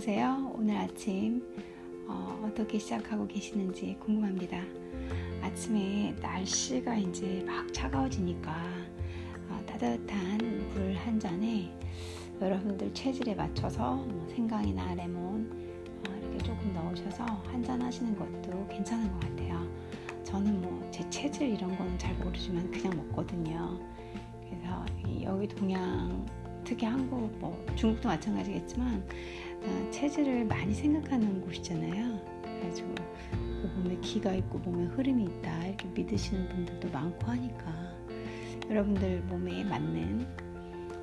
안녕하세요. 0.00 0.52
오늘 0.54 0.76
아침 0.76 1.42
어, 2.06 2.48
떻게 2.54 2.78
시작하고 2.78 3.26
계시는지 3.26 3.96
궁금합니다. 3.98 4.62
아침에 5.42 6.14
날씨가 6.22 6.94
이제 6.98 7.42
막 7.44 7.66
차가워지니까 7.74 8.52
어, 9.48 9.60
따뜻한 9.66 10.38
물 10.72 10.94
한 10.94 11.18
잔에 11.18 11.76
여러분들 12.40 12.94
체질에 12.94 13.34
맞춰서 13.34 13.96
뭐 13.96 14.24
생강이나 14.28 14.94
레몬 14.94 15.50
어, 16.06 16.16
이렇게 16.20 16.38
조금 16.44 16.72
넣으셔서 16.74 17.24
한 17.24 17.60
잔 17.64 17.82
하시는 17.82 18.16
것도 18.16 18.68
괜찮은 18.68 19.10
것 19.14 19.18
같아요. 19.18 19.66
저는 20.22 20.62
뭐 20.62 20.90
제 20.92 21.10
체질 21.10 21.48
이런 21.54 21.76
거는 21.76 21.98
잘 21.98 22.14
모르지만 22.18 22.70
그냥 22.70 22.96
먹거든요. 22.96 23.76
그래서 24.48 24.86
여기 25.24 25.48
동양 25.48 26.24
특히 26.62 26.86
한국, 26.86 27.36
뭐 27.40 27.66
중국도 27.74 28.08
마찬가지겠지만 28.08 28.94
어, 28.98 29.47
체질을 29.90 30.44
많이 30.44 30.72
생각하는 30.74 31.40
곳이잖아요. 31.42 32.20
그래가지고 32.42 32.88
뭐 33.60 33.70
몸에 33.76 33.96
기가 34.00 34.32
있고 34.34 34.58
몸에 34.58 34.84
흐름이 34.94 35.24
있다 35.24 35.66
이렇게 35.66 35.88
믿으시는 35.88 36.48
분들도 36.48 36.90
많고 36.90 37.26
하니까 37.26 37.96
여러분들 38.70 39.22
몸에 39.22 39.64
맞는 39.64 40.26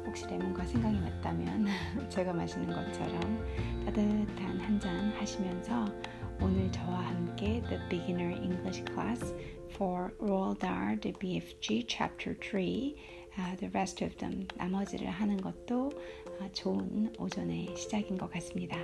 혹시 0.06 0.26
레몬과 0.28 0.66
생강이 0.66 1.00
맞다면 1.00 1.68
제가 2.10 2.32
마시는 2.34 2.68
것처럼 2.68 3.20
따뜻한 3.86 4.60
한 4.60 4.80
잔 4.80 5.10
하시면서 5.18 5.86
오늘 6.42 6.72
저와 6.72 7.08
함께 7.08 7.62
The 7.68 7.80
Beginner 7.90 8.36
English 8.36 8.84
Class 8.94 9.34
for 9.72 10.14
Roald 10.20 10.60
Dahl, 10.60 11.00
BFG 11.00 11.86
Chapter 11.88 12.36
3 12.40 12.96
uh, 13.38 13.56
the 13.58 13.70
rest 13.74 14.04
of 14.04 14.16
them 14.18 14.48
나머지를 14.56 15.10
하는 15.10 15.38
것도 15.38 15.92
좋은 16.54 17.14
오전의 17.18 17.76
시작인 17.76 18.18
것 18.18 18.30
같습니다. 18.32 18.78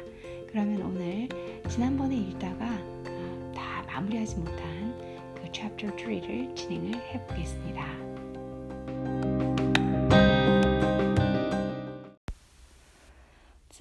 그러면 0.48 0.82
오늘 0.82 1.30
지난번에 1.70 2.18
읽다가 2.18 2.66
uh, 3.08 3.54
다 3.56 3.84
마무리하지 3.88 4.38
못한 4.38 5.36
그 5.36 5.50
chapter 5.52 5.96
3를 5.96 6.56
진행을 6.56 6.94
해보겠습니다. 6.94 8.12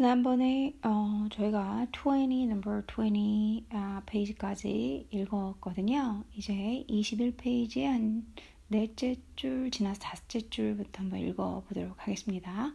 지난번에 0.01 0.73
어, 0.83 1.29
저희가 1.31 1.87
20 1.93 2.49
number 2.49 2.83
20 2.87 3.67
아, 3.71 4.01
페이지까지 4.07 5.09
읽었거든요. 5.11 6.25
이제 6.35 6.87
21페이지에 6.89 7.85
한 7.85 8.25
넷째 8.69 9.17
줄 9.37 9.71
지나서 9.71 10.01
다섯째 10.01 10.49
줄부터 10.49 11.03
한번 11.03 11.19
읽어보도록 11.19 11.97
하겠습니다. 11.99 12.73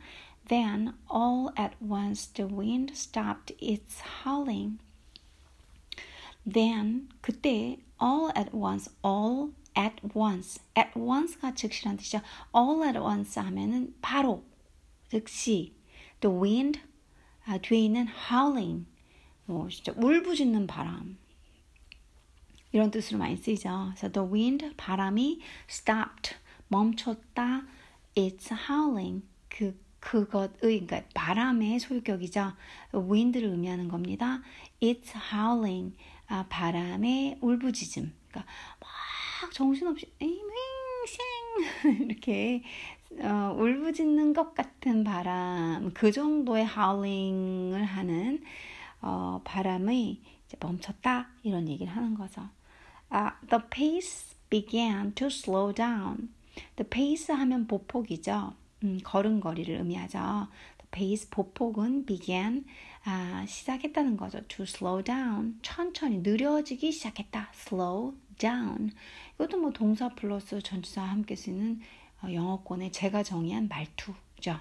Then 0.48 0.94
all 1.08 1.53
at 1.56 1.75
once 1.80 2.27
the 2.27 2.47
wind 2.47 2.92
stopped 2.97 3.53
its 3.61 4.00
howling. 4.25 4.80
Then 6.44 7.08
그때 7.22 7.78
all 8.00 8.33
at 8.34 8.53
once 8.53 8.91
all 9.05 9.53
at 9.77 10.00
once 10.14 10.58
at 10.77 10.92
once가 10.94 11.55
즉시란 11.55 11.97
뜻이죠. 11.97 12.20
all 12.55 12.83
at 12.83 12.98
once 12.98 13.41
하면은 13.41 13.94
바로 14.03 14.42
즉시 15.08 15.75
the 16.20 16.34
wind 16.36 16.80
아, 17.47 17.58
뒤에 17.58 17.84
있는 17.84 18.06
howling 18.30 18.86
뭐 19.44 19.69
진짜 19.69 19.92
울부짖는 19.97 20.66
바람 20.66 21.19
이런 22.72 22.91
뜻으로 22.91 23.19
많이 23.19 23.36
쓰이죠. 23.36 23.92
그래서 23.97 24.12
the 24.12 24.28
wind 24.28 24.75
바람이 24.77 25.41
stopped 25.69 26.36
멈췄다. 26.69 27.66
It's 28.14 28.50
howling 28.69 29.27
그 29.48 29.77
그것의 30.06 30.59
그러니까 30.61 31.02
바람의 31.16 31.80
소유격이죠. 31.80 32.53
wind를 32.94 33.50
의미하는 33.50 33.88
겁니다. 33.88 34.42
It's 34.80 35.12
howling 35.34 35.96
아, 36.28 36.46
바람의 36.47 37.40
울부짖음. 37.41 38.13
그러니까 38.29 38.52
막 38.79 39.53
정신없이 39.53 40.12
생 40.19 40.46
이렇게 42.06 42.63
어, 43.19 43.56
울부짖는 43.57 44.34
것 44.34 44.53
같은 44.53 45.03
바람 45.03 45.91
그 45.94 46.12
정도의 46.12 46.68
howling을 46.68 47.84
하는 47.84 48.44
어, 49.02 49.41
바람의 49.44 50.19
멈췄다 50.59 51.29
이런 51.44 51.68
얘기를 51.68 51.91
하는 51.91 52.13
거죠. 52.13 52.50
Uh, 53.12 53.31
the 53.50 53.63
pace 53.69 54.35
began 54.50 55.13
to 55.13 55.28
slow 55.28 55.74
down. 55.74 56.29
The 56.75 56.88
pace 56.88 57.34
하면 57.35 57.68
보폭이죠. 57.68 58.53
음, 58.85 59.00
걸음걸이를 59.03 59.78
의미하죠. 59.78 60.47
Pace 60.91 61.29
보폭은 61.31 62.06
began 62.06 62.63
아, 63.03 63.44
시작했다는 63.47 64.16
거죠. 64.16 64.41
To 64.47 64.63
slow 64.63 65.03
down 65.03 65.59
천천히 65.63 66.19
느려지기 66.19 66.91
시작했다. 66.91 67.51
Slow 67.53 68.16
down 68.38 68.91
이것도 69.35 69.57
뭐 69.57 69.72
동사 69.72 70.09
플러스 70.09 70.62
전치사 70.62 71.01
함께 71.01 71.35
쓰는 71.35 71.81
어, 72.22 72.31
영어권의 72.31 72.91
제가 72.91 73.23
정의한 73.23 73.68
말투죠. 73.68 74.59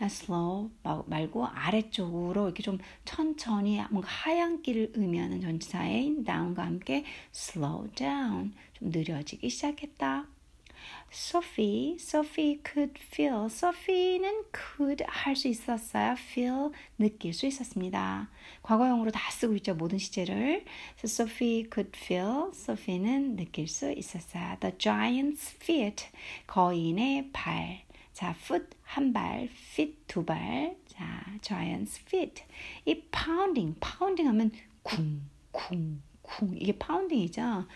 slow 0.00 0.70
말고 1.06 1.46
아래쪽으로 1.46 2.46
이렇게 2.46 2.62
좀 2.62 2.78
천천히 3.04 3.82
뭔가 3.90 4.08
하얀 4.08 4.62
길을 4.62 4.92
의미하는 4.94 5.40
전치사인 5.40 6.24
down과 6.24 6.64
함께 6.64 7.04
slow 7.34 7.90
down 7.94 8.54
좀 8.74 8.90
느려지기 8.90 9.50
시작했다. 9.50 10.26
Sophie, 11.10 11.96
Sophie 11.98 12.60
could 12.62 12.98
feel. 12.98 13.46
Sophie는 13.46 14.44
could 14.52 15.04
할 15.06 15.34
수 15.34 15.48
있었어요. 15.48 16.16
feel 16.18 16.70
느낄 16.98 17.32
수 17.32 17.46
있었습니다. 17.46 18.28
과거형으로 18.62 19.10
다 19.10 19.30
쓰고 19.30 19.54
있죠. 19.56 19.74
모든 19.74 19.98
시제를. 19.98 20.64
So 21.02 21.24
Sophie 21.24 21.68
could 21.72 21.96
feel. 21.96 22.50
Sophie는 22.52 23.36
느낄 23.36 23.68
수 23.68 23.90
있었어요. 23.90 24.56
The 24.60 24.76
giant's 24.76 25.54
feet. 25.62 26.06
거인의 26.46 27.30
발. 27.32 27.82
자, 28.12 28.34
foot 28.36 28.76
한 28.82 29.12
발, 29.12 29.48
feet 29.50 29.96
두 30.08 30.24
발. 30.24 30.76
자, 30.88 31.24
giant's 31.40 32.00
feet. 32.00 32.42
이 32.84 33.00
pounding, 33.12 33.78
pounding 33.80 34.28
하면 34.28 34.50
쿵, 34.82 35.22
쿵, 35.52 36.02
쿵. 36.22 36.56
이게 36.56 36.76
pounding이죠. 36.76 37.66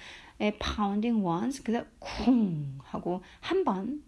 에, 0.42 0.58
pounding 0.58 1.24
once, 1.24 1.62
그래서 1.62 1.86
쿵 2.00 2.78
하고 2.82 3.22
한 3.40 3.64
번, 3.64 4.02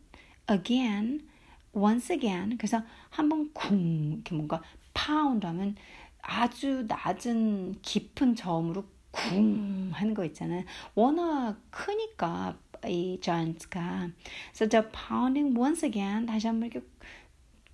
again, 0.50 1.26
once 1.72 2.12
again. 2.14 2.58
그래서 2.58 2.82
한 3.10 3.28
번 3.28 3.52
쿵, 3.54 4.14
이렇게 4.14 4.34
뭔가 4.34 4.60
pound 4.92 5.46
하면 5.46 5.76
아주 6.20 6.86
낮은 6.88 7.76
깊은 7.82 8.34
저음으로 8.34 8.84
쿵 9.12 9.90
하는 9.92 10.14
거 10.14 10.24
있잖아요. 10.24 10.64
워낙 10.94 11.56
크니까 11.70 12.58
이 12.86 13.18
giants가. 13.22 14.10
So 14.52 14.68
the 14.68 14.84
pounding 14.90 15.56
once 15.58 15.86
again 15.86 16.26
다시 16.26 16.46
한번 16.48 16.68
이렇게 16.70 16.84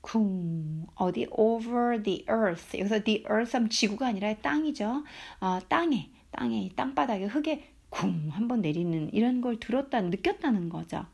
쿵 0.03 0.87
어디 0.95 1.27
over 1.31 2.03
the 2.03 2.25
earth 2.29 2.79
여기서 2.79 3.03
the 3.05 3.25
earth 3.31 3.57
하면 3.57 3.71
지구가 3.71 4.09
아니라 4.09 4.35
땅이죠. 4.35 5.03
어, 5.41 5.59
땅에 5.69 6.11
땅에 6.31 6.71
땅바닥에 6.77 7.25
흙에 7.27 7.70
쿵 7.91 8.31
한번 8.31 8.63
내리는 8.63 9.13
이런 9.13 9.41
걸 9.41 9.61
들었다 9.61 10.01
느꼈다는 10.01 10.69
거죠. 10.69 11.07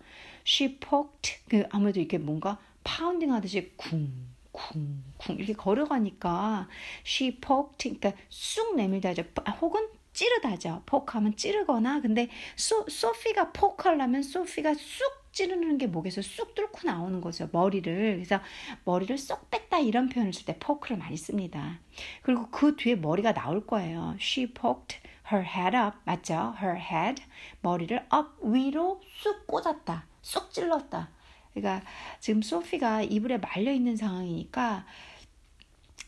She 0.46 0.78
poked 0.78 1.40
그 1.48 1.64
아무래도 1.70 2.00
이렇게 2.00 2.18
뭔가 2.18 2.58
파운딩 2.84 3.32
하듯이 3.32 3.72
쿵 3.76 4.12
쿵, 4.52 5.02
쿵 5.18 5.36
이렇게 5.36 5.52
걸어가니까 5.52 6.68
she 7.04 7.38
poked 7.40 7.98
그러니까 7.98 8.12
쑥 8.28 8.76
내밀다죠. 8.76 9.24
혹은 9.60 9.88
찌르다죠. 10.16 10.82
포크하면 10.86 11.36
찌르거나 11.36 12.00
근데 12.00 12.28
소, 12.56 12.86
소피가 12.88 13.52
포크하려면 13.52 14.22
소피가 14.22 14.72
쑥 14.74 15.26
찌르는 15.32 15.76
게 15.76 15.86
목에서 15.86 16.22
쑥 16.22 16.54
뚫고 16.54 16.80
나오는 16.84 17.20
거죠. 17.20 17.50
머리를. 17.52 18.14
그래서 18.14 18.40
머리를 18.84 19.18
쏙 19.18 19.50
뺐다 19.50 19.80
이런 19.80 20.08
표현을 20.08 20.32
쓸 20.32 20.46
때 20.46 20.56
포크를 20.58 20.96
많이 20.96 21.18
씁니다. 21.18 21.80
그리고 22.22 22.48
그 22.50 22.76
뒤에 22.76 22.94
머리가 22.94 23.34
나올 23.34 23.66
거예요. 23.66 24.16
She 24.18 24.54
poked 24.54 24.98
her 25.32 25.44
head 25.44 25.76
up. 25.76 25.98
맞죠? 26.04 26.54
Her 26.60 26.78
head. 26.78 27.22
머리를 27.62 27.96
up 28.14 28.28
위로 28.42 29.00
쑥 29.22 29.46
꽂았다. 29.46 30.06
쑥 30.22 30.52
찔렀다. 30.52 31.10
그러니까 31.54 31.86
지금 32.20 32.42
소피가 32.42 33.02
이불에 33.02 33.38
말려 33.38 33.72
있는 33.72 33.96
상황이니까 33.96 34.84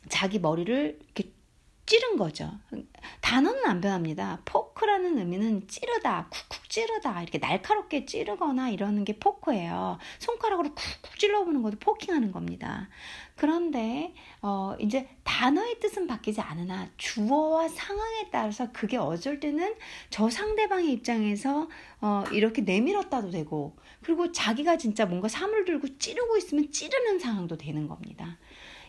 자기 0.08 0.38
머리를 0.38 0.98
이렇게 1.02 1.32
찌른 1.86 2.16
거죠. 2.16 2.52
단어는 3.20 3.66
안 3.66 3.80
변합니다. 3.80 4.40
포크라는 4.44 5.18
의미는 5.18 5.66
찌르다, 5.68 6.28
쿡쿡 6.30 6.68
찌르다, 6.68 7.22
이렇게 7.22 7.38
날카롭게 7.38 8.06
찌르거나 8.06 8.70
이러는 8.70 9.04
게 9.04 9.18
포크예요. 9.18 9.98
손가락으로 10.18 10.70
쿡쿡 10.70 11.18
찔러보는 11.18 11.62
것도 11.62 11.78
포킹하는 11.78 12.32
겁니다. 12.32 12.88
그런데 13.38 14.14
어, 14.42 14.74
이제 14.80 15.08
단어의 15.22 15.78
뜻은 15.78 16.08
바뀌지 16.08 16.40
않으나 16.40 16.88
주어와 16.96 17.68
상황에 17.68 18.30
따라서 18.32 18.72
그게 18.72 18.96
어쩔 18.96 19.38
때는 19.38 19.74
저 20.10 20.28
상대방의 20.28 20.92
입장에서 20.92 21.68
어, 22.00 22.24
이렇게 22.32 22.62
내밀었다도 22.62 23.30
되고 23.30 23.76
그리고 24.02 24.32
자기가 24.32 24.76
진짜 24.76 25.06
뭔가 25.06 25.28
사물 25.28 25.64
들고 25.64 25.98
찌르고 25.98 26.36
있으면 26.36 26.72
찌르는 26.72 27.20
상황도 27.20 27.56
되는 27.56 27.86
겁니다. 27.86 28.38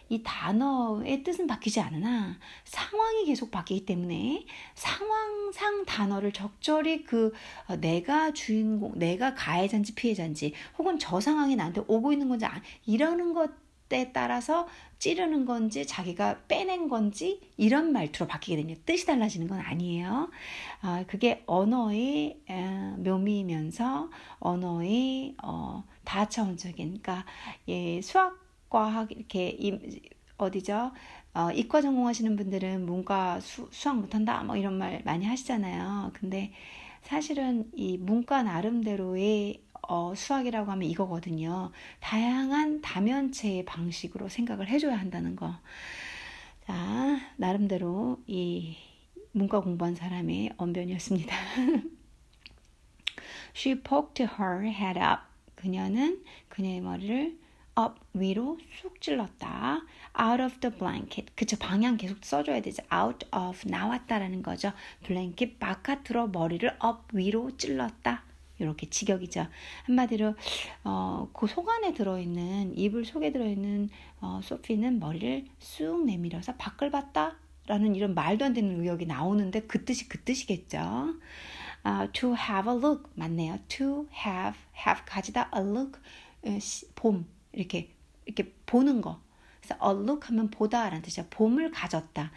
이 0.09 0.23
단어의 0.23 1.23
뜻은 1.23 1.47
바뀌지 1.47 1.79
않으나 1.79 2.37
상황이 2.65 3.25
계속 3.25 3.51
바뀌기 3.51 3.85
때문에 3.85 4.45
상황상 4.73 5.85
단어를 5.85 6.31
적절히 6.31 7.03
그 7.03 7.31
어, 7.67 7.75
내가 7.77 8.31
주인공, 8.33 8.97
내가 8.97 9.35
가해자인지 9.35 9.93
피해자인지 9.93 10.53
혹은 10.77 10.97
저 10.97 11.19
상황이 11.19 11.55
나한테 11.55 11.83
오고 11.87 12.11
있는 12.11 12.27
건지 12.27 12.45
이러는 12.85 13.33
것에 13.33 14.11
따라서 14.11 14.67
찌르는 14.97 15.45
건지 15.45 15.85
자기가 15.87 16.41
빼낸 16.47 16.89
건지 16.89 17.39
이런 17.55 17.93
말투로 17.93 18.27
바뀌게 18.27 18.57
되면 18.57 18.75
뜻이 18.85 19.05
달라지는 19.05 19.47
건 19.47 19.59
아니에요. 19.59 20.29
아, 20.81 21.05
그게 21.07 21.43
언어의 21.45 22.41
에, 22.49 22.67
묘미면서 22.97 24.09
언어의 24.39 25.35
어, 25.43 25.83
다차원적인 26.03 27.01
그러니까 27.01 27.25
예, 27.67 28.01
수학 28.01 28.48
과학 28.69 29.11
이렇게 29.11 29.49
이, 29.49 30.01
어디죠? 30.37 30.91
어, 31.33 31.51
이과 31.51 31.81
전공하시는 31.81 32.35
분들은 32.35 32.85
문과 32.85 33.39
수, 33.39 33.67
수학 33.71 33.97
못한다 33.99 34.43
뭐 34.43 34.55
이런 34.55 34.77
말 34.77 35.01
많이 35.05 35.25
하시잖아요. 35.25 36.11
근데 36.13 36.51
사실은 37.01 37.69
이 37.73 37.97
문과 37.97 38.43
나름대로의 38.43 39.63
어, 39.87 40.13
수학이라고 40.15 40.71
하면 40.71 40.89
이거거든요. 40.89 41.71
다양한 41.99 42.81
다면체의 42.81 43.65
방식으로 43.65 44.29
생각을 44.29 44.67
해줘야 44.69 44.97
한다는 44.97 45.35
거. 45.35 45.55
자, 46.65 47.19
나름대로 47.37 48.21
이 48.27 48.75
문과 49.31 49.61
공부한 49.61 49.95
사람의 49.95 50.53
언변이었습니다. 50.57 51.35
She 53.55 53.81
poked 53.81 54.23
her 54.23 54.63
head 54.65 54.99
up. 54.99 55.23
그녀는 55.55 56.23
그녀의 56.47 56.81
머리를 56.81 57.39
up 57.77 57.99
위로 58.13 58.57
쑥 58.81 58.99
찔렀다. 59.01 59.81
out 60.19 60.41
of 60.41 60.59
the 60.59 60.75
blanket. 60.75 61.31
그쵸 61.35 61.57
방향 61.57 61.97
계속 61.97 62.23
써줘야 62.23 62.61
되죠. 62.61 62.83
out 62.93 63.25
of 63.35 63.67
나왔다라는 63.67 64.41
거죠. 64.43 64.71
blanket 65.05 65.57
바깥으로 65.59 66.27
머리를 66.29 66.67
up 66.83 66.99
위로 67.13 67.55
찔렀다. 67.57 68.23
이렇게 68.59 68.89
직역이죠. 68.89 69.47
한마디로 69.85 70.35
어, 70.83 71.29
그 71.33 71.47
속 71.47 71.69
안에 71.69 71.93
들어있는 71.93 72.77
이불 72.77 73.05
속에 73.05 73.31
들어있는 73.31 73.89
어, 74.21 74.41
소피는 74.43 74.99
머리를 74.99 75.45
쑥 75.59 76.03
내밀어서 76.05 76.55
밖을 76.55 76.91
봤다. 76.91 77.37
라는 77.67 77.95
이런 77.95 78.15
말도 78.15 78.45
안 78.45 78.53
되는 78.53 78.81
의역이 78.81 79.05
나오는데 79.05 79.61
그 79.61 79.85
뜻이 79.85 80.09
그 80.09 80.19
뜻이겠죠. 80.23 81.13
Uh, 81.85 82.11
to 82.11 82.33
have 82.35 82.67
a 82.69 82.75
look 82.77 83.03
맞네요. 83.15 83.59
To 83.69 84.07
have 84.25 84.59
have 84.85 85.05
가지다 85.05 85.49
a 85.55 85.61
look 85.61 86.01
봄 86.95 87.25
이렇게 87.53 87.93
이렇게 88.25 88.53
보는 88.65 89.01
거. 89.01 89.19
그래서 89.61 89.75
a 89.83 89.91
look 90.03 90.27
하면 90.29 90.49
보다라는 90.49 91.01
뜻이야. 91.01 91.25
봄을 91.29 91.71
가졌다. 91.71 92.31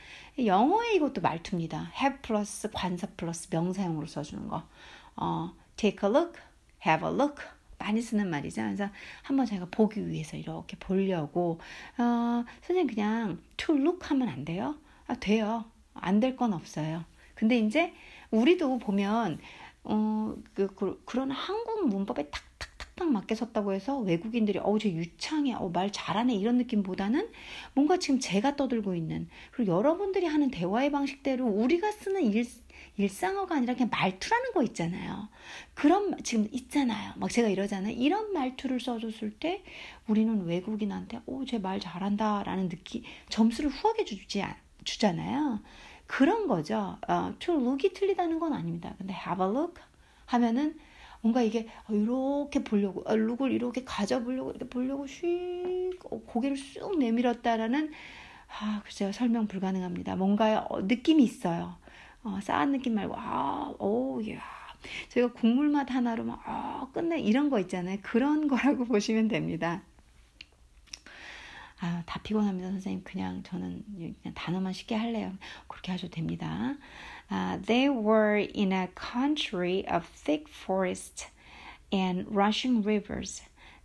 영어에 0.45 0.95
이것도 0.95 1.21
말투입니다. 1.21 1.91
have 2.01 2.19
플러스 2.23 2.71
관사 2.73 3.07
플러스 3.17 3.49
명사형으로 3.51 4.07
써주는 4.07 4.49
거. 4.49 4.65
어, 5.17 5.55
take 5.77 6.09
a 6.09 6.15
look, 6.15 6.41
have 6.87 7.07
a 7.09 7.15
look. 7.15 7.43
많이 7.79 8.01
쓰는 8.01 8.31
말이죠. 8.31 8.63
그래서 8.63 8.89
한번 9.23 9.45
제가 9.47 9.67
보기 9.71 10.07
위해서 10.09 10.37
이렇게 10.37 10.77
보려고 10.79 11.59
어, 11.99 12.45
선생님 12.63 12.95
그냥 12.95 13.41
to 13.57 13.75
look 13.77 13.99
하면 14.09 14.29
안 14.29 14.45
돼요? 14.45 14.77
아, 15.09 15.15
돼요. 15.17 15.65
안 15.95 16.21
될 16.21 16.37
건 16.37 16.53
없어요. 16.53 17.05
근데 17.35 17.59
이제 17.59 17.93
우리도 18.31 18.79
보면 18.79 19.39
어, 19.85 20.35
그, 20.55 20.69
그, 20.75 21.03
그런 21.05 21.31
한국 21.33 21.89
문법에 21.89 22.31
탁 22.31 22.43
딱 23.03 23.11
맞게 23.11 23.35
섰다고 23.35 23.73
해서 23.73 23.99
외국인들이 23.99 24.61
어우 24.61 24.79
저 24.79 24.89
유창해 24.89 25.55
어, 25.55 25.69
말 25.71 25.91
잘하네 25.91 26.37
이런 26.37 26.57
느낌보다는 26.59 27.31
뭔가 27.75 27.97
지금 27.97 28.21
제가 28.21 28.55
떠들고 28.55 28.95
있는 28.95 29.29
그리고 29.51 29.73
여러분들이 29.73 30.27
하는 30.27 30.53
대화의 30.53 30.93
방식대로 30.93 31.45
우리가 31.45 31.91
쓰는 31.91 32.23
일, 32.23 32.47
일상어가 32.97 33.57
아니라 33.57 33.75
그냥 33.75 33.91
말투라는 33.91 34.53
거 34.53 34.63
있잖아요. 34.63 35.29
그런 35.75 36.17
지금 36.23 36.47
있잖아요. 36.53 37.15
막 37.17 37.29
제가 37.29 37.49
이러잖아요. 37.49 37.93
이런 37.97 38.33
말투를 38.33 38.79
써줬을 38.79 39.33
때 39.33 39.65
우리는 40.07 40.45
외국인한테 40.45 41.23
오제 41.27 41.59
말 41.59 41.81
잘한다라는 41.81 42.69
느낌 42.69 43.03
점수를 43.31 43.69
후하게 43.69 44.05
주지 44.05 44.45
주잖아요. 44.85 45.59
그런 46.07 46.47
거죠. 46.47 46.99
어, 47.09 47.35
to 47.41 47.57
look이 47.57 47.95
틀리다는 47.95 48.39
건 48.39 48.53
아닙니다. 48.53 48.95
근데 48.97 49.13
have 49.13 49.45
a 49.45 49.51
look 49.51 49.83
하면은 50.27 50.79
뭔가 51.23 51.41
이게 51.41 51.69
이렇게 51.89 52.63
보려고 52.65 53.05
아, 53.07 53.15
룩을 53.15 53.53
이렇게 53.53 53.85
가져보려고 53.85 54.51
이렇게 54.51 54.69
보려고 54.69 55.07
슉 55.07 55.99
어, 56.11 56.21
고개를 56.27 56.57
쑥 56.57 56.99
내밀었다라는 56.99 57.93
아 58.61 58.83
글쎄요 58.85 59.13
설명 59.13 59.47
불가능합니다. 59.47 60.17
뭔가 60.17 60.67
어, 60.69 60.83
느낌이 60.83 61.23
있어요. 61.23 61.77
어, 62.25 62.39
싸한 62.43 62.73
느낌 62.73 62.95
말고 62.95 63.15
아, 63.17 63.73
오, 63.79 64.21
야. 64.31 64.43
저희가 65.11 65.33
국물 65.33 65.69
맛 65.69 65.91
하나로 65.91 66.25
막 66.25 66.43
아, 66.45 66.89
끝내 66.93 67.21
이런 67.21 67.51
거 67.51 67.61
있잖아요. 67.61 67.99
그런 68.03 68.47
거라고 68.49 68.85
보시면 68.85 69.29
됩니다. 69.29 69.83
아, 71.81 72.03
다 72.07 72.21
피곤합니다, 72.23 72.71
선생님. 72.71 73.03
그냥 73.03 73.43
저는 73.43 73.85
그냥 74.23 74.35
단어만 74.35 74.73
쉽게 74.73 74.95
할래요. 74.95 75.33
그렇게 75.67 75.91
하셔도 75.91 76.13
됩니다. 76.13 76.77
Uh, 77.33 77.57
they 77.65 77.89
were 77.89 78.37
in 78.37 78.73
a 78.73 78.89
country 78.95 79.89
of 79.89 80.05
thick 80.05 80.47
forests 80.49 81.25
and 81.91 82.27
rushing 82.29 82.83
rivers. 82.83 83.41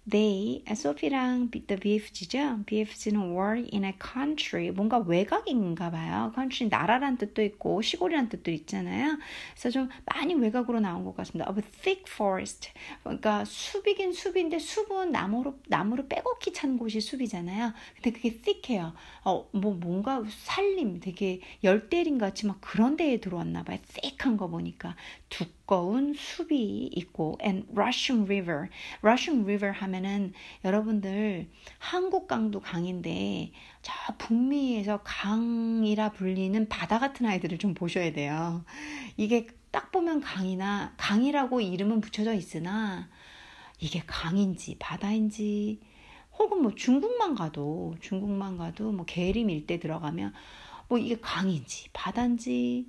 They, 0.09 0.63
소피랑 0.73 1.51
the 1.51 1.77
BFG죠. 1.77 2.63
BFG는 2.65 3.35
were 3.35 3.67
in 3.73 3.83
a 3.83 3.93
country, 4.01 4.71
뭔가 4.71 4.99
외곽인가 4.99 5.91
봐요. 5.91 6.31
country 6.33 6.69
나라란 6.69 7.17
뜻도 7.17 7.41
있고 7.43 7.81
시골이란 7.81 8.29
뜻도 8.29 8.49
있잖아요. 8.51 9.17
그래서 9.51 9.69
좀 9.69 9.89
많이 10.05 10.33
외곽으로 10.33 10.79
나온 10.79 11.03
것 11.03 11.13
같습니다. 11.17 11.49
of 11.49 11.59
a 11.59 11.71
thick 11.81 12.05
forest, 12.07 12.71
그러니까 13.03 13.43
숲이긴 13.43 14.13
숲인데 14.13 14.59
숲은 14.59 15.11
나무로 15.11 15.59
나무로 15.67 16.07
빼곡히 16.07 16.53
찬 16.53 16.77
곳이 16.77 17.01
숲이잖아요. 17.01 17.73
근데 17.95 18.11
그게 18.11 18.37
thick해요. 18.37 18.93
어, 19.25 19.49
뭐 19.51 19.73
뭔가 19.73 20.23
산림, 20.29 21.01
되게 21.01 21.41
열대림 21.65 22.17
같이 22.17 22.47
막 22.47 22.61
그런 22.61 22.95
데에 22.95 23.19
들어왔나 23.19 23.63
봐요. 23.63 23.77
thick한 23.85 24.37
거 24.37 24.47
보니까 24.47 24.95
두 25.27 25.45
꺼운 25.67 26.13
숲이 26.13 26.89
있고 26.95 27.37
and 27.43 27.67
rushing 27.73 28.23
river, 28.23 28.69
rushing 29.03 29.43
river 29.43 29.73
하면 29.73 29.97
왜냐면은 29.97 30.33
여러분들 30.63 31.49
한국 31.79 32.27
강도 32.27 32.59
강인데 32.59 33.51
저 33.81 33.93
북미에서 34.17 35.01
강이라 35.03 36.11
불리는 36.11 36.69
바다 36.69 36.99
같은 36.99 37.25
아이들을 37.25 37.57
좀 37.57 37.73
보셔야 37.73 38.11
돼요. 38.13 38.63
이게 39.17 39.47
딱 39.71 39.91
보면 39.91 40.21
강이나 40.21 40.93
강이라고 40.97 41.61
이름은 41.61 42.01
붙여져 42.01 42.33
있으나 42.33 43.09
이게 43.79 44.01
강인지 44.05 44.77
바다인지 44.79 45.79
혹은 46.37 46.61
뭐 46.61 46.73
중국만 46.75 47.35
가도 47.35 47.95
중국만 47.99 48.57
가도 48.57 48.91
뭐 48.91 49.05
계림 49.05 49.49
일대 49.49 49.79
들어가면 49.79 50.33
뭐 50.87 50.97
이게 50.97 51.19
강인지 51.19 51.89
바다인지 51.93 52.87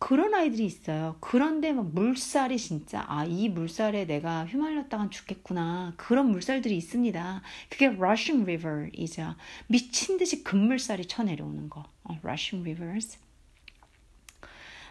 그런 0.00 0.34
아이들이 0.34 0.64
있어요. 0.64 1.16
그런데 1.20 1.72
막 1.72 1.92
물살이 1.92 2.56
진짜 2.56 3.04
아 3.06 3.24
이 3.26 3.48
물살에 3.50 4.06
내가 4.06 4.46
휘말렸다간 4.46 5.10
죽겠구나 5.10 5.92
그런 5.98 6.30
물살들이 6.30 6.74
있습니다. 6.76 7.42
그게 7.68 7.86
rushing 7.86 8.42
river이죠. 8.42 9.36
미친 9.68 10.16
듯이 10.16 10.42
급물살이 10.42 11.06
쳐 11.06 11.22
내려오는 11.22 11.68
거. 11.68 11.84
어, 12.04 12.18
rushing 12.24 12.66
rivers. 12.68 13.18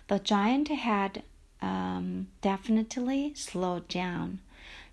The 0.08 0.24
giant 0.24 0.72
had 0.72 1.24
um, 1.62 2.28
definitely 2.42 3.34
slowed 3.36 3.88
down. 3.88 4.40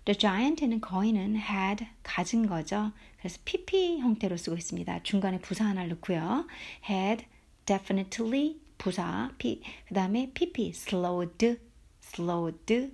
The 0.05 0.17
giant는 0.17 0.81
거인은 0.81 1.35
had 1.37 1.87
가진 2.01 2.47
거죠. 2.47 2.91
그래서 3.19 3.37
pp 3.45 3.99
형태로 3.99 4.35
쓰고 4.35 4.57
있습니다. 4.57 5.03
중간에 5.03 5.39
부사 5.39 5.65
하나를 5.65 5.89
넣고요. 5.91 6.47
had 6.89 7.25
definitely 7.65 8.57
부사 8.77 9.31
피, 9.37 9.61
그 9.87 9.93
다음에 9.93 10.31
pp 10.33 10.69
slowed, 10.69 11.59
slowed 12.03 12.91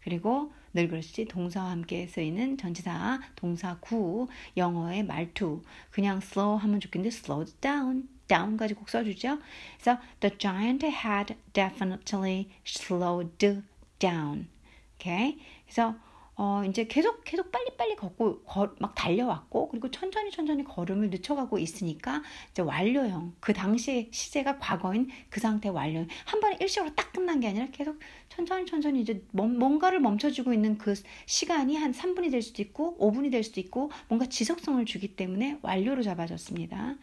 그리고 0.00 0.52
늘 0.72 0.88
그렇지 0.88 1.24
동사와 1.24 1.70
함께 1.70 2.06
쓰이는 2.06 2.58
전치사 2.58 3.20
동사 3.34 3.78
구 3.80 4.28
영어의 4.56 5.04
말투 5.04 5.62
그냥 5.90 6.18
slow 6.18 6.58
하면 6.58 6.80
좋겠는데 6.80 7.16
slowed 7.16 7.52
down 7.60 8.08
down까지 8.28 8.74
꼭 8.74 8.88
써주죠. 8.88 9.38
그래서 9.80 10.00
the 10.20 10.36
giant 10.36 10.84
had 10.86 11.36
definitely 11.52 12.48
slowed 12.66 13.62
down. 13.98 14.48
오케이. 14.96 15.38
그래서 15.64 15.96
어, 16.38 16.62
이제 16.68 16.86
계속, 16.86 17.24
계속 17.24 17.50
빨리빨리 17.50 17.96
걷고, 17.96 18.42
거, 18.42 18.74
막 18.78 18.94
달려왔고, 18.94 19.68
그리고 19.68 19.90
천천히 19.90 20.30
천천히 20.30 20.64
걸음을 20.64 21.08
늦춰가고 21.08 21.58
있으니까, 21.58 22.22
이제 22.50 22.60
완료형. 22.60 23.34
그 23.40 23.54
당시에 23.54 24.08
시제가 24.10 24.58
과거인 24.58 25.08
그 25.30 25.40
상태 25.40 25.70
완료형. 25.70 26.08
한 26.26 26.40
번에 26.40 26.58
일시적으로 26.60 26.94
딱 26.94 27.10
끝난 27.12 27.40
게 27.40 27.48
아니라 27.48 27.68
계속 27.72 27.98
천천히 28.28 28.66
천천히 28.66 29.00
이제 29.00 29.24
뭔가를 29.32 29.98
멈춰주고 30.00 30.52
있는 30.52 30.76
그 30.76 30.94
시간이 31.24 31.76
한 31.76 31.92
3분이 31.92 32.30
될 32.30 32.42
수도 32.42 32.60
있고, 32.60 32.98
5분이 32.98 33.32
될 33.32 33.42
수도 33.42 33.58
있고, 33.60 33.90
뭔가 34.08 34.26
지속성을 34.26 34.84
주기 34.84 35.16
때문에 35.16 35.58
완료로 35.62 36.02
잡아줬습니다. 36.02 36.96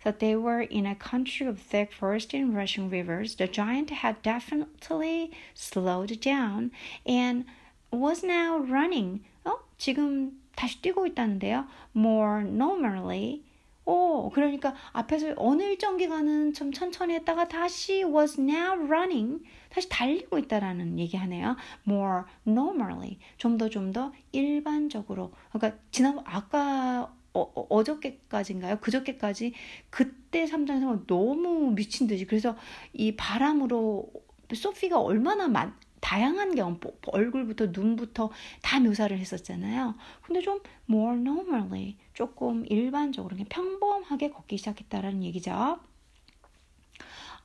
So 0.00 0.12
they 0.12 0.34
were 0.34 0.66
in 0.70 0.86
a 0.86 0.94
country 0.94 1.46
of 1.46 1.60
thick 1.60 1.92
forest 1.92 2.34
and 2.34 2.54
rushing 2.54 2.88
rivers. 2.88 3.36
The 3.36 3.50
giant 3.50 3.92
had 3.92 4.22
definitely 4.22 5.32
slowed 5.54 6.20
down 6.20 6.70
and 7.04 7.44
was 7.92 8.24
now 8.24 8.62
running. 8.64 9.22
어? 9.44 9.58
지금 9.76 10.40
다시 10.56 10.80
뛰고 10.82 11.06
있다는데요. 11.06 11.66
More 11.96 12.42
normally. 12.42 13.42
오, 13.84 14.28
그러니까 14.30 14.74
앞에서 14.92 15.32
어느 15.38 15.62
일정 15.62 15.96
기간은 15.96 16.52
좀 16.52 16.72
천천히 16.72 17.14
했다가 17.14 17.48
다시 17.48 18.04
was 18.04 18.38
now 18.38 18.78
running. 18.86 19.42
다시 19.70 19.88
달리고 19.88 20.38
있다라는 20.38 20.98
얘기하네요. 20.98 21.56
More 21.86 22.24
normally. 22.46 23.18
좀 23.38 23.56
더 23.56 23.68
좀 23.70 23.92
더 23.92 24.12
일반적으로. 24.32 25.32
그러니까 25.52 25.80
지난 25.90 26.18
아까 26.24 27.14
어, 27.34 27.66
어 27.68 27.84
저께까지인가요 27.84 28.78
그저께까지 28.80 29.52
그때 29.90 30.46
삼장에서 30.46 31.06
너무 31.06 31.70
미친 31.70 32.06
듯이 32.06 32.26
그래서 32.26 32.56
이 32.92 33.14
바람으로 33.16 34.10
소피가 34.52 35.00
얼마나 35.00 35.46
많, 35.46 35.74
다양한 36.00 36.54
경험, 36.54 36.80
얼굴부터 37.06 37.66
눈부터 37.66 38.30
다 38.62 38.80
묘사를 38.80 39.16
했었잖아요. 39.16 39.94
근데 40.22 40.40
좀 40.40 40.60
more 40.88 41.16
normally, 41.16 41.96
조금 42.14 42.64
일반적으로 42.66 43.36
그냥 43.36 43.46
평범하게 43.48 44.30
걷기 44.30 44.56
시작했다라는 44.58 45.22
얘기죠. 45.24 45.78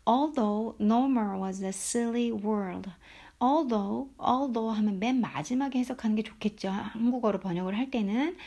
Although 0.06 0.76
normal 0.80 1.42
was 1.42 1.64
a 1.64 1.70
silly 1.70 2.32
world. 2.32 2.90
although, 3.44 4.08
although 4.18 4.72
하면 4.78 5.00
맨 5.00 5.20
마지막에 5.20 5.78
해석하는 5.80 6.16
게 6.16 6.24
좋겠죠. 6.24 6.70
한국어로 6.70 7.42
번역을 7.42 7.78
할 7.78 7.92
때는 7.92 8.38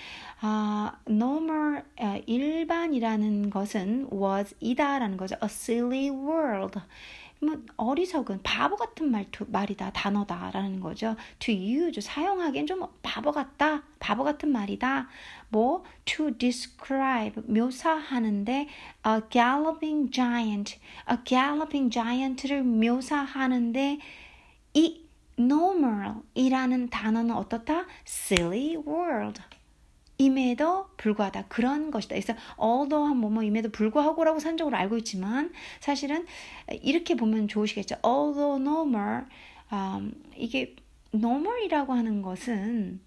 아, 0.41 0.99
normal 1.07 1.85
아, 2.01 2.19
일반이라는 2.27 3.51
것은 3.51 4.09
was 4.11 4.55
이다라는 4.61 5.19
거죠. 5.19 5.37
a 5.43 5.47
silly 5.47 6.09
world. 6.09 6.81
뭐 7.41 7.57
어리석은 7.77 8.41
바보 8.43 8.77
같은 8.77 9.11
말투 9.11 9.47
말이다 9.49 9.91
단어다라는 9.93 10.81
거죠. 10.81 11.17
To 11.39 11.55
use 11.55 12.01
사용하기엔 12.01 12.67
좀 12.67 12.87
바보 13.03 13.33
같다 13.33 13.83
바보 13.99 14.25
같은 14.25 14.51
말이다. 14.51 15.09
뭐 15.49 15.85
to 16.05 16.31
describe 16.37 17.43
묘사하는데 17.47 18.69
a 19.07 19.21
galloping 19.31 20.11
giant 20.11 20.79
a 21.11 21.17
galloping 21.25 21.91
giant를 21.91 22.63
묘사하는데 22.63 23.99
이 24.75 25.07
normal이라는 25.39 26.89
단어는 26.89 27.35
어떻다? 27.35 27.87
silly 28.07 28.77
world. 28.77 29.41
임에도 30.19 30.89
불구하다 30.97 31.47
그런 31.49 31.91
것이다. 31.91 32.15
그래서 32.15 32.35
although 32.59 33.09
한 33.09 33.19
뭐뭐 33.19 33.43
임에도 33.43 33.71
불구하고라고 33.71 34.39
산적으로 34.39 34.77
알고 34.77 34.97
있지만 34.99 35.53
사실은 35.81 36.27
이렇게 36.83 37.17
보면 37.17 37.49
좋으시겠죠. 37.49 37.97
although 38.05 38.61
normal 38.61 39.25
um, 39.73 40.15
이게 40.37 40.77
normal이라고 41.15 41.93
하는 41.93 42.23
것은 42.23 43.01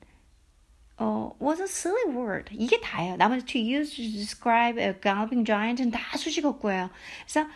어, 0.97 1.35
was 1.41 1.61
a 1.61 1.65
silly 1.65 2.15
word. 2.15 2.53
이게 2.53 2.79
다예요. 2.81 3.15
나머지 3.15 3.45
to 3.45 3.61
use 3.61 3.95
to 3.95 4.03
describe 4.03 4.81
a 4.81 4.93
galloping 5.01 5.45
giant은 5.45 5.91
다 5.91 6.17
수식어구예요. 6.17 6.89
그래서 7.23 7.49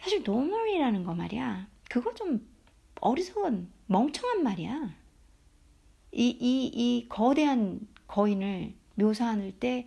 사실 0.00 0.22
normal이라는 0.22 1.02
거 1.04 1.14
말이야. 1.14 1.66
그거 1.88 2.12
좀 2.14 2.46
어리석은 3.00 3.70
멍청한 3.86 4.42
말이야. 4.42 4.94
이, 6.12 6.28
이, 6.28 6.66
이 6.66 7.08
거대한 7.08 7.80
거인을 8.06 8.74
묘사할 8.94 9.52
때 9.52 9.86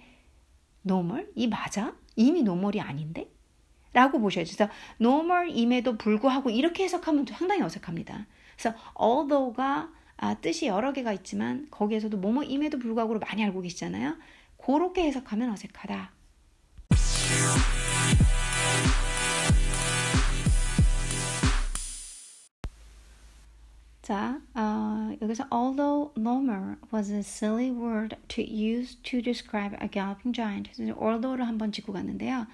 normal? 0.82 1.30
이 1.36 1.48
맞아? 1.48 1.96
이미 2.16 2.44
normal이 2.44 2.82
아닌데? 2.82 3.30
라고 3.94 4.20
보셔야죠. 4.20 4.56
그래서 4.56 4.72
normal임에도 5.00 5.98
불구하고 5.98 6.50
이렇게 6.50 6.84
해석하면 6.84 7.26
상당히 7.30 7.62
어색합니다. 7.62 8.28
그래서 8.56 8.78
although가 9.00 9.92
아, 10.18 10.34
뜻이 10.36 10.66
여러 10.66 10.94
개가 10.94 11.14
있지만 11.14 11.68
거기에서도 11.70 12.18
뭐뭐임에도 12.18 12.80
불구하고 12.80 13.20
많이 13.20 13.44
알고 13.44 13.62
계시잖아요. 13.62 14.18
그렇게 14.58 15.04
해석하면 15.04 15.52
어색하다. 15.52 16.12
자, 24.08 24.40
어, 24.54 25.14
여기서 25.22 25.48
although 25.52 26.14
normal 26.18 26.78
was 26.94 27.12
a 27.12 27.20
silly 27.20 27.70
word 27.70 28.16
to 28.30 28.42
use 28.42 28.96
to 29.04 29.22
describe 29.22 29.76
a 29.82 29.90
galloping 29.92 30.34
giant. 30.34 30.72
although를 30.80 31.46
한번 31.46 31.74
짚고 31.74 31.92
갔는데요. 31.92 32.48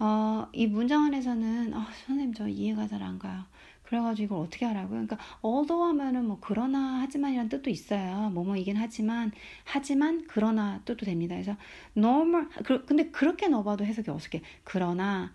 어, 0.00 0.48
이 0.52 0.66
문장 0.66 1.04
안에서는 1.04 1.72
어, 1.72 1.86
선생님 2.04 2.34
저 2.34 2.48
이해가 2.48 2.88
잘 2.88 3.00
안 3.00 3.20
가요. 3.20 3.44
그래가지고 3.84 4.24
이걸 4.24 4.46
어떻게 4.46 4.66
하라고요? 4.66 5.06
그러니까 5.06 5.18
although 5.44 5.88
하면은 5.88 6.26
뭐 6.26 6.38
그러나 6.40 7.00
하지만이란 7.02 7.48
뜻도 7.48 7.70
있어요. 7.70 8.30
뭐뭐이긴 8.30 8.76
하지만 8.76 9.30
하지만 9.62 10.24
그러나 10.26 10.80
뜻도 10.84 11.06
됩니다. 11.06 11.36
그래서 11.36 11.56
normal 11.96 12.48
그, 12.64 12.84
근데 12.86 13.08
그렇게 13.10 13.46
넣어봐도 13.46 13.84
해석이 13.84 14.10
어색해. 14.10 14.42
그러나 14.64 15.30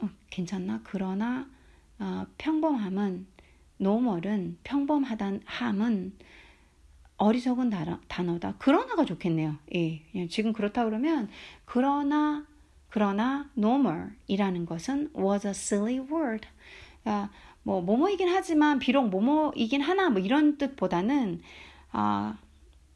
어, 0.00 0.08
괜찮나? 0.30 0.80
그러나 0.82 1.46
어, 1.98 2.24
평범함은 2.38 3.33
노멀은 3.84 4.56
평범하단 4.64 5.42
함은 5.44 6.14
어리석은 7.18 7.70
단어 8.08 8.38
다. 8.38 8.54
그러나가 8.58 9.04
좋겠네요. 9.04 9.56
예. 9.74 10.02
지금 10.28 10.54
그렇다 10.54 10.86
그러면 10.86 11.28
그러나 11.66 12.46
그러나 12.88 13.50
normal이라는 13.54 14.64
것은 14.64 15.10
was 15.14 15.46
a 15.46 15.50
silly 15.50 15.98
word. 15.98 16.48
아, 17.04 17.28
뭐 17.62 17.82
뭐뭐이긴 17.82 18.28
하지만 18.28 18.78
비록 18.78 19.10
뭐뭐이긴 19.10 19.82
하나 19.82 20.08
뭐 20.08 20.20
이런 20.20 20.56
뜻보다는 20.56 21.42
아 21.92 22.38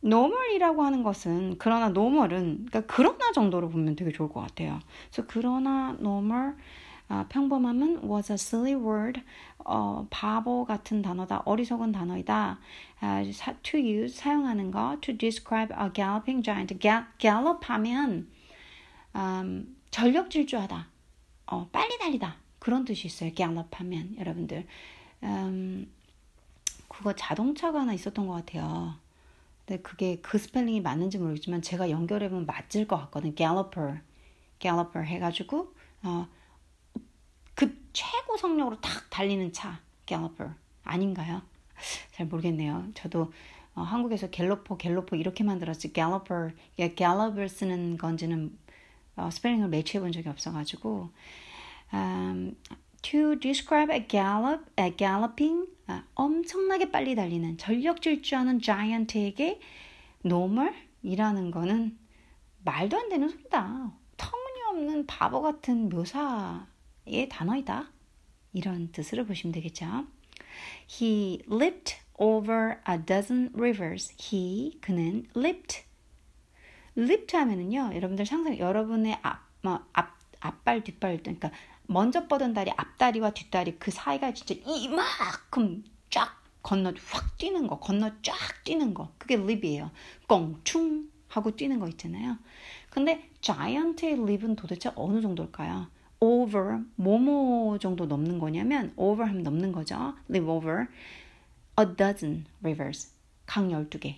normal이라고 0.01 0.83
하는 0.85 1.03
것은 1.03 1.57
그러나 1.59 1.91
normal은 1.91 2.67
그러니까 2.67 2.83
그러나 2.87 3.31
정도로 3.33 3.69
보면 3.69 3.95
되게 3.95 4.11
좋을 4.11 4.31
것 4.31 4.41
같아요. 4.41 4.81
그래서 5.11 5.29
그러나 5.29 5.97
normal 6.01 6.55
아, 7.09 7.27
평범함은 7.29 8.09
was 8.09 8.31
a 8.31 8.35
silly 8.35 8.75
word. 8.75 9.23
어, 9.59 10.07
바보 10.11 10.65
같은 10.65 11.03
단어다. 11.03 11.43
어리석은 11.45 11.93
단어이다. 11.93 12.59
아, 13.01 13.23
to 13.63 13.81
use 13.81 14.15
사용하는 14.17 14.71
거 14.71 14.99
to 15.01 15.17
describe 15.17 15.75
a 15.75 15.91
galloping 15.93 16.43
giant. 16.43 16.79
gallop 17.19 17.65
하면 17.65 18.29
음, 19.17 19.77
전력 19.91 20.31
질주하다. 20.31 20.87
어, 21.47 21.69
빨리 21.73 21.99
달리다. 21.99 22.37
그런 22.59 22.85
뜻이 22.85 23.07
있어요. 23.07 23.33
gallop 23.35 23.69
하면 23.73 24.15
여러분들. 24.19 24.67
음, 25.23 25.91
그거 26.89 27.15
자동차가 27.15 27.81
하나 27.81 27.95
있었던 27.95 28.27
것 28.27 28.35
같아요. 28.35 28.95
근데 29.65 29.83
그게 29.83 30.19
그 30.21 30.39
스펠링이 30.39 30.81
맞는지 30.81 31.19
모르겠지만 31.19 31.63
제가 31.63 31.91
연결해보면 31.91 32.47
맞을 32.47 32.87
것 32.87 32.97
같거든. 32.99 33.35
galloper. 33.35 34.01
galloper 34.59 35.07
해가지고 35.07 35.73
어, 36.03 36.27
그 37.59 37.77
최고 37.93 38.37
속력으로 38.37 38.81
탁 38.81 39.11
달리는 39.11 39.53
차, 39.53 39.81
galloper 40.07 40.49
아닌가요? 40.85 41.43
잘 42.13 42.27
모르겠네요. 42.27 42.87
저도 42.95 43.33
어, 43.75 43.83
한국에서 43.83 44.31
갤로퍼, 44.31 44.77
갤로퍼 44.77 45.17
이렇게 45.17 45.43
만들었지 45.43 45.93
galloper, 45.93 46.51
gallop을 46.95 47.49
쓰는 47.49 47.97
건지는 47.99 48.57
어, 49.17 49.29
스펠링을 49.33 49.71
매치해 49.71 50.01
본 50.01 50.13
적이 50.13 50.29
없어가지고 50.29 51.11
um, 51.93 52.57
to 53.03 53.37
describe 53.41 53.93
a 53.93 54.07
gallop, 54.07 54.63
a 54.79 54.97
galloping 54.97 55.67
아, 55.89 56.05
엄청나게 56.15 56.93
빨리 56.93 57.17
달리는 57.17 57.59
전력 57.59 58.03
질주하는 58.03 58.61
giant에게 58.61 59.59
normal이라는 60.25 61.51
거는 61.51 61.99
말도 62.65 62.97
안 62.97 63.09
되는 63.09 63.29
소리다. 63.29 63.91
터무니없는 64.17 65.07
바보 65.07 65.43
같은 65.43 65.89
묘사 65.89 66.69
의 67.09 67.29
단어이다. 67.29 67.91
이런 68.53 68.91
뜻으로 68.93 69.25
보시면 69.27 69.53
되겠죠. 69.53 70.07
He 70.91 71.43
leaped 71.51 71.97
over 72.15 72.77
a 72.89 72.99
dozen 73.05 73.51
rivers. 73.55 74.15
He 74.21 74.79
그는 74.81 75.27
leaped. 75.37 75.85
leaped 76.97 77.37
하면은요. 77.37 77.93
여러분들 77.95 78.27
상상 78.27 78.59
여러분의 78.59 79.19
앞, 79.23 79.41
뭐, 79.63 79.81
앞 79.93 80.19
앞발 80.41 80.85
뒷발 80.85 81.19
그러니까 81.19 81.51
먼저 81.87 82.29
뻗은 82.29 82.55
다리 82.55 82.71
앞다리와 82.71 83.31
뒷다리 83.31 83.79
그 83.79 83.91
사이가 83.91 84.35
진짜 84.35 84.55
이만큼 84.67 85.85
쫙 86.11 86.43
건너 86.63 86.93
확 87.11 87.39
뛰는 87.39 87.67
거, 87.67 87.79
건너 87.79 88.11
쫙 88.23 88.35
뛰는 88.65 88.93
거. 88.95 89.13
그게 89.19 89.35
leap이에요. 89.35 89.91
껑충 90.27 91.11
하고 91.29 91.57
뛰는 91.57 91.79
거 91.79 91.89
있잖아요. 91.89 92.37
근데 92.91 93.31
giant의 93.41 94.15
leap은 94.15 94.57
도대체 94.57 94.91
어느 94.95 95.21
정도일까요? 95.21 95.89
Over 96.21 96.81
뭐뭐 96.97 97.79
정도 97.79 98.07
넘는 98.07 98.39
거냐면 98.39 98.93
over 98.97 99.29
하면 99.29 99.43
넘는 99.43 99.73
거죠. 99.73 100.15
leap 100.29 100.49
over 100.49 100.87
a 101.79 101.87
dozen 101.97 102.47
rivers 102.63 103.13
강 103.47 103.69
12개. 103.69 104.17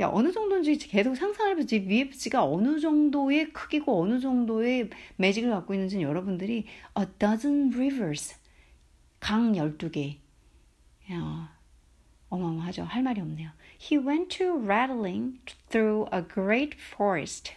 야, 0.00 0.10
어느 0.12 0.30
정도인지 0.30 0.76
계속 0.88 1.14
상상해보지 1.14 1.84
VFG가 1.84 2.44
어느 2.44 2.78
정도의 2.78 3.52
크기고 3.52 4.02
어느 4.02 4.20
정도의 4.20 4.90
매직을 5.16 5.50
갖고 5.50 5.72
있는지는 5.72 6.02
여러분들이 6.02 6.66
a 6.98 7.06
dozen 7.18 7.72
rivers 7.74 8.36
강 9.20 9.52
12개 9.52 10.18
야, 11.12 11.56
어마어마하죠. 12.28 12.82
할 12.82 13.02
말이 13.02 13.20
없네요. 13.20 13.50
He 13.78 13.96
went 13.98 14.36
to 14.38 14.58
rattling 14.58 15.38
through 15.70 16.08
a 16.12 16.22
great 16.22 16.76
forest. 16.76 17.52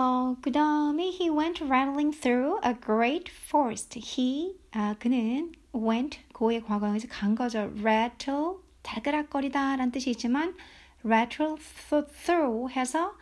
어, 0.00 0.34
그 0.40 0.50
다음에 0.50 1.08
he 1.08 1.28
went 1.28 1.62
rattling 1.62 2.10
through 2.10 2.58
a 2.64 2.72
great 2.72 3.30
forest. 3.30 3.98
he, 3.98 4.56
아, 4.70 4.94
그는 4.98 5.52
went, 5.74 6.20
고의 6.32 6.62
과거형에서 6.62 7.06
간 7.08 7.34
거죠. 7.34 7.70
rattle, 7.82 8.56
달그락거리다 8.80 9.76
라는 9.76 9.92
뜻이 9.92 10.08
있지만 10.08 10.56
rattle 11.04 11.56
through 12.24 12.72
해서 12.74 13.14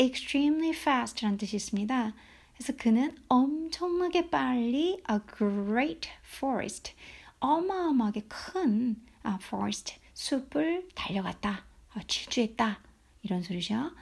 extremely 0.00 0.70
fast 0.70 1.22
라는 1.22 1.38
뜻이 1.38 1.54
있습니다. 1.54 2.14
그래서 2.56 2.72
그는 2.76 3.16
엄청나게 3.28 4.28
빨리 4.28 5.00
a 5.08 5.20
great 5.38 6.10
forest, 6.36 6.94
어마어마하게 7.38 8.22
큰 8.26 8.96
아, 9.22 9.38
forest, 9.40 10.00
숲을 10.14 10.88
달려갔다, 10.96 11.64
어, 11.94 12.00
질주했다 12.08 12.80
이런 13.22 13.40
소리죠. 13.44 13.92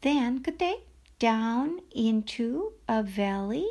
Then 0.00 0.42
그때 0.42 0.87
down 1.18 1.80
into 1.94 2.72
a 2.88 3.02
valley. 3.02 3.66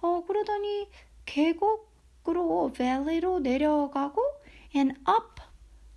어, 0.00 0.24
그러더니 0.26 0.88
계곡으로 1.26 2.72
valley로 2.74 3.40
내려가고 3.40 4.20
and 4.74 4.98
up 5.08 5.40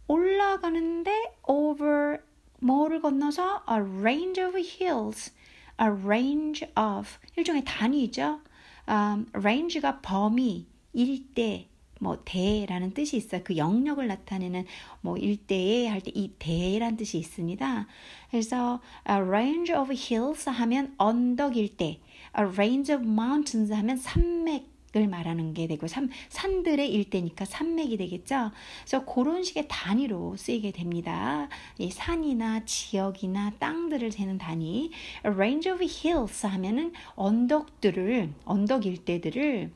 올라가는데 0.07 1.37
over 1.43 2.19
뭐를 2.59 3.01
건너서 3.01 3.63
a 3.69 3.79
range 3.79 4.41
of 4.41 4.57
hills. 4.57 5.31
a 5.79 5.89
range 5.89 6.65
of 6.77 7.17
일종의 7.35 7.63
단위죠. 7.65 8.41
Um, 8.87 9.25
range가 9.33 10.01
범위, 10.01 10.67
일대, 10.93 11.67
뭐 11.99 12.21
대라는 12.25 12.93
뜻이 12.93 13.17
있어요. 13.17 13.41
그 13.43 13.57
영역을 13.57 14.07
나타내는 14.07 14.65
뭐 15.01 15.17
일대에 15.17 15.87
할 15.87 16.01
때 16.01 16.11
이 16.13 16.31
대라는 16.39 16.97
뜻이 16.97 17.17
있습니다. 17.17 17.87
그래서 18.31 18.81
a 19.09 19.15
range 19.17 19.73
of 19.73 19.91
hills 19.93 20.49
하면 20.49 20.93
언덕 20.97 21.57
일대, 21.57 21.99
a 22.37 22.43
range 22.45 22.93
of 22.93 23.03
mountains 23.05 23.71
하면 23.73 23.97
산맥 23.97 24.75
을 24.97 25.09
말하는 25.09 25.53
게 25.53 25.67
되고 25.67 25.87
산, 25.87 26.09
산들의 26.29 26.89
일대니까 26.89 27.43
산맥이 27.43 27.97
되겠죠. 27.97 28.51
그래서 28.85 29.03
그런 29.05 29.43
식의 29.43 29.65
단위로 29.67 30.37
쓰이게 30.37 30.71
됩니다. 30.71 31.49
이 31.77 31.91
산이나 31.91 32.63
지역이나 32.63 33.51
땅들을 33.59 34.09
재는 34.09 34.37
단위. 34.37 34.91
a 35.25 35.31
range 35.33 35.69
of 35.69 35.83
hills 35.83 36.45
하면은 36.45 36.93
언덕들을 37.17 38.35
언덕 38.45 38.85
일대들을 38.85 39.71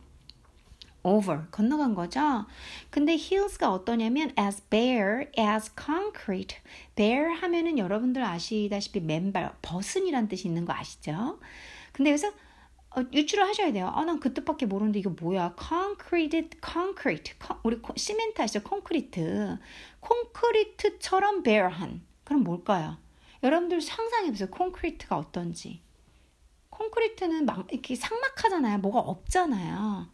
over 1.03 1.43
건너간 1.51 1.95
거죠. 1.95 2.45
근데 2.89 3.13
hills가 3.13 3.71
어떠냐면 3.71 4.31
as 4.37 4.61
bare 4.69 5.27
as 5.37 5.71
concrete. 5.81 6.57
bare 6.95 7.33
하면은 7.35 7.77
여러분들 7.77 8.23
아시다시피 8.23 8.99
맨발 8.99 9.53
벗은이란 9.61 10.27
뜻이 10.27 10.47
있는 10.47 10.65
거 10.65 10.73
아시죠? 10.73 11.39
근데 11.91 12.11
여기서 12.11 12.31
어, 12.95 13.03
유추를 13.13 13.47
하셔야 13.47 13.71
돼요. 13.71 13.91
아, 13.93 14.03
난 14.03 14.19
그 14.19 14.33
뜻밖에 14.33 14.65
모르는데 14.65 14.99
이거 14.99 15.11
뭐야? 15.11 15.55
concrete, 15.59 16.49
concrete. 16.65 17.35
우리 17.63 17.79
시멘트 17.95 18.41
아시죠? 18.41 18.63
콘크리트. 18.63 19.57
콘크리트처럼 19.99 21.43
bare한. 21.43 22.01
그럼 22.23 22.43
뭘까요? 22.43 22.97
여러분들 23.43 23.81
상상해보세요. 23.81 24.49
콘크리트가 24.49 25.17
어떤지. 25.17 25.81
콘크리트는 26.69 27.45
막 27.45 27.67
이렇게 27.71 27.95
상막하잖아요. 27.95 28.79
뭐가 28.79 28.99
없잖아요. 28.99 30.07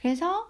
그래서 0.00 0.48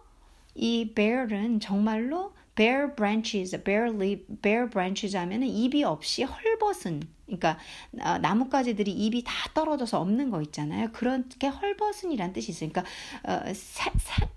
이 0.54 0.92
bear은 0.94 1.60
정말로 1.60 2.34
bare 2.54 2.94
branches, 2.96 3.62
bare 3.62 3.90
leaf, 3.90 4.24
bare 4.42 4.68
branches 4.68 5.16
하면은 5.16 5.46
잎이 5.46 5.84
없이 5.84 6.22
헐벗은 6.24 7.02
그러니까 7.26 7.58
나뭇가지들이 7.90 8.90
잎이 8.90 9.24
다 9.24 9.32
떨어져서 9.52 10.00
없는 10.00 10.30
거 10.30 10.40
있잖아요. 10.42 10.88
그렇게 10.92 11.48
헐벗은이란 11.48 12.32
뜻이 12.32 12.52
있어요. 12.52 12.70
그러니까 12.70 12.90
어, 13.24 13.52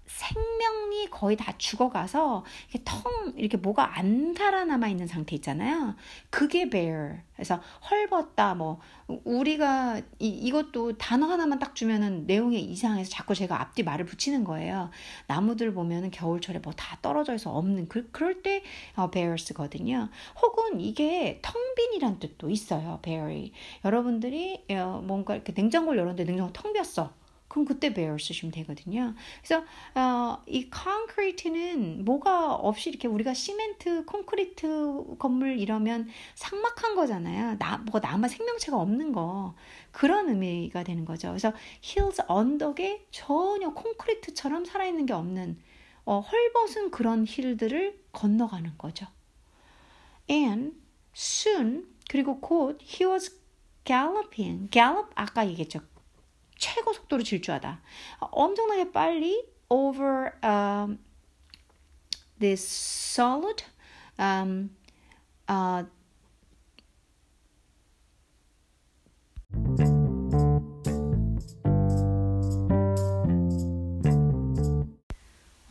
생명이 0.06 1.10
거의 1.12 1.38
다 1.38 1.54
죽어가서 1.58 2.44
이렇게 2.70 2.84
텅 2.84 3.34
이렇게 3.38 3.58
뭐가 3.58 3.98
안 3.98 4.34
살아남아 4.36 4.88
있는 4.90 5.08
상태 5.08 5.36
있잖아요. 5.36 5.96
그게 6.30 6.70
bare. 6.70 7.20
그래서 7.40 7.62
헐벗다 7.90 8.56
뭐 8.56 8.80
우리가 9.24 10.02
이, 10.20 10.28
이것도 10.28 10.98
단어 10.98 11.28
하나만 11.28 11.60
딱 11.60 11.76
주면은 11.76 12.26
내용이 12.26 12.60
이상해서 12.60 13.10
자꾸 13.10 13.36
제가 13.36 13.62
앞뒤 13.62 13.84
말을 13.84 14.06
붙이는 14.06 14.44
거예요. 14.44 14.90
나무들 15.28 15.74
보면은 15.74 16.12
겨울철에 16.12 16.60
뭐 16.60 16.74
다 16.80 16.98
떨어져 17.02 17.34
있어 17.36 17.52
없는 17.52 17.90
그, 17.90 18.10
그럴 18.12 18.42
때 18.42 18.64
어, 18.96 19.10
bares거든요. 19.12 20.10
혹은 20.42 20.80
이게 20.80 21.40
텅 21.42 21.54
빈이란 21.76 22.20
뜻도 22.20 22.50
있어요. 22.50 23.00
bare. 23.02 23.52
여러분들이 23.84 24.64
어, 24.72 25.02
뭔가 25.04 25.36
이렇게 25.36 25.54
냉장고를 25.56 26.00
열었는데 26.00 26.24
냉장고 26.26 26.54
텅 26.54 26.74
비었어. 26.74 27.14
그럼 27.50 27.66
그때 27.66 27.94
bear 27.94 28.18
쓰시면 28.20 28.52
되거든요. 28.54 29.16
그래서 29.44 29.66
어, 29.96 30.42
이 30.46 30.70
concrete는 30.72 32.06
뭐가 32.06 32.54
없이 32.54 32.90
이렇게 32.90 33.08
우리가 33.08 33.34
시멘트, 33.34 34.06
콘크리트 34.06 35.18
건물 35.18 35.60
이러면 35.60 36.08
상막한 36.36 36.96
거잖아요. 36.96 37.58
나, 37.58 37.78
뭐가 37.80 38.00
남아 38.00 38.28
생명체가 38.30 38.78
없는 38.78 39.12
거. 39.12 39.56
그런 39.92 40.30
의미가 40.30 40.84
되는 40.84 41.04
거죠. 41.06 41.30
그래서 41.30 41.52
hills 41.84 42.22
언덕에 42.28 43.08
전혀 43.12 43.74
콘크리트처럼 43.74 44.64
살아있는 44.64 45.08
게 45.08 45.14
없는 45.14 45.60
어, 46.06 46.20
헐벗은 46.20 46.92
그런 46.92 47.26
힐들을 47.28 48.00
건너가는 48.12 48.78
거죠. 48.78 49.08
And 50.30 50.76
soon 51.16 51.88
그리고 52.10 52.40
곧 52.40 52.80
he 52.82 53.10
was 53.10 53.40
galloping. 53.86 54.70
gallop 54.70 55.10
아까 55.16 55.48
얘기했죠. 55.48 55.82
최고 56.60 56.94
속도로 56.94 57.24
질주하다. 57.24 57.82
엄청나게 58.20 58.92
빨리 58.92 59.48
over 59.70 60.32
um, 60.44 61.00
this 62.40 62.62
solid 62.64 63.64
um, 64.20 64.70
uh, 65.50 65.86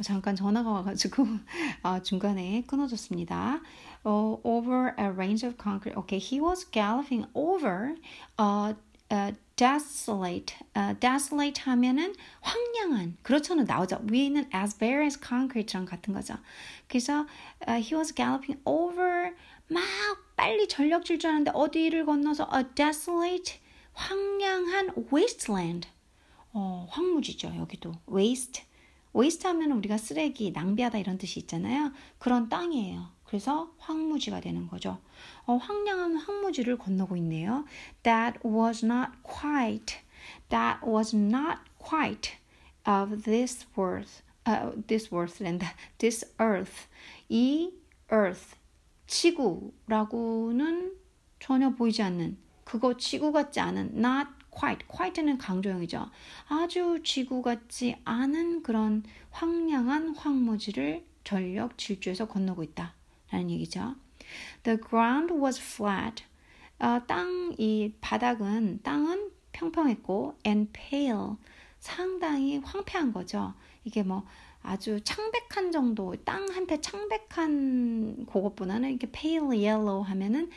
잠깐 0.02 0.34
전화가 0.36 0.70
와가지고 0.70 1.26
어, 1.82 2.00
중간에 2.00 2.64
끊어졌습니다. 2.66 3.60
Uh, 4.06 4.40
over 4.42 4.94
a 4.98 5.10
range 5.10 5.44
of 5.44 5.58
concrete. 5.58 5.94
Okay, 5.98 6.18
he 6.18 6.40
was 6.40 6.64
galloping 6.64 7.26
over 7.34 7.94
a, 8.38 8.74
a 9.10 9.34
desolate, 9.58 10.54
uh, 10.76 10.94
desolate 11.00 11.64
하면은 11.64 12.14
황량한 12.40 13.18
그렇잖아 13.22 13.64
나오죠. 13.64 14.00
위에는 14.04 14.48
as 14.54 14.78
bare 14.78 15.04
as 15.04 15.18
concrete랑 15.20 15.84
같은 15.84 16.14
거죠. 16.14 16.36
그래서 16.86 17.26
uh, 17.66 17.82
he 17.82 17.94
was 17.94 18.14
galloping 18.14 18.60
over 18.64 19.34
막 19.66 19.82
빨리 20.36 20.68
전력 20.68 21.04
질주하는데 21.04 21.50
어디를 21.52 22.06
건너서 22.06 22.48
a 22.54 22.64
desolate 22.74 23.58
황량한 23.92 24.94
wasteland 25.12 25.88
어, 26.52 26.86
황무지죠 26.88 27.54
여기도 27.56 27.92
waste 28.08 28.64
waste 29.14 29.48
하면 29.48 29.72
우리가 29.72 29.98
쓰레기 29.98 30.52
낭비하다 30.52 30.98
이런 30.98 31.18
뜻이 31.18 31.40
있잖아요. 31.40 31.92
그런 32.18 32.48
땅이에요. 32.48 33.17
그래서 33.28 33.70
황무지가 33.76 34.40
되는 34.40 34.66
거죠. 34.68 34.98
어, 35.44 35.56
황량한 35.56 36.16
황무지를 36.16 36.78
건너고 36.78 37.14
있네요. 37.18 37.66
That 38.02 38.40
was 38.42 38.84
not 38.84 39.12
quite, 39.22 39.96
that 40.48 40.80
was 40.82 41.14
not 41.14 41.60
quite 41.78 42.38
of 42.86 43.24
this 43.24 43.66
worth, 43.76 44.22
uh, 44.46 44.72
this 44.86 45.12
worth 45.14 45.44
and 45.44 45.64
this 45.98 46.24
earth. 46.40 46.88
이 47.28 47.74
earth, 48.10 48.56
지구라고는 49.06 50.96
전혀 51.38 51.68
보이지 51.74 52.02
않는 52.02 52.38
그거 52.64 52.96
지구 52.96 53.30
같지 53.30 53.60
않은 53.60 53.92
not 53.94 54.30
quite, 54.50 54.88
quite는 54.88 55.36
강조형이죠. 55.36 56.10
아주 56.48 57.02
지구 57.04 57.42
같지 57.42 57.96
않은 58.06 58.62
그런 58.62 59.02
황량한 59.32 60.16
황무지를 60.16 61.04
전력 61.24 61.76
질주해서 61.76 62.26
건너고 62.26 62.62
있다. 62.62 62.97
라는 63.30 63.50
얘기죠. 63.50 63.94
The 64.62 64.78
ground 64.78 65.34
was 65.34 65.60
flat. 65.60 66.24
어, 66.78 67.00
땅, 67.06 67.54
이 67.58 67.92
바닥은, 68.00 68.80
땅은 68.82 69.30
평평했고, 69.52 70.38
and 70.46 70.70
pale. 70.72 71.36
상당히 71.80 72.58
황폐한 72.58 73.12
거죠. 73.12 73.54
이게 73.84 74.02
뭐 74.02 74.24
아주 74.62 75.00
창백한 75.02 75.72
정도, 75.72 76.14
땅 76.24 76.48
한테 76.48 76.80
창백한 76.80 78.26
그것보다는 78.26 78.90
이렇게 78.90 79.10
pale 79.10 79.46
yellow 79.46 80.02
하면은 80.02 80.50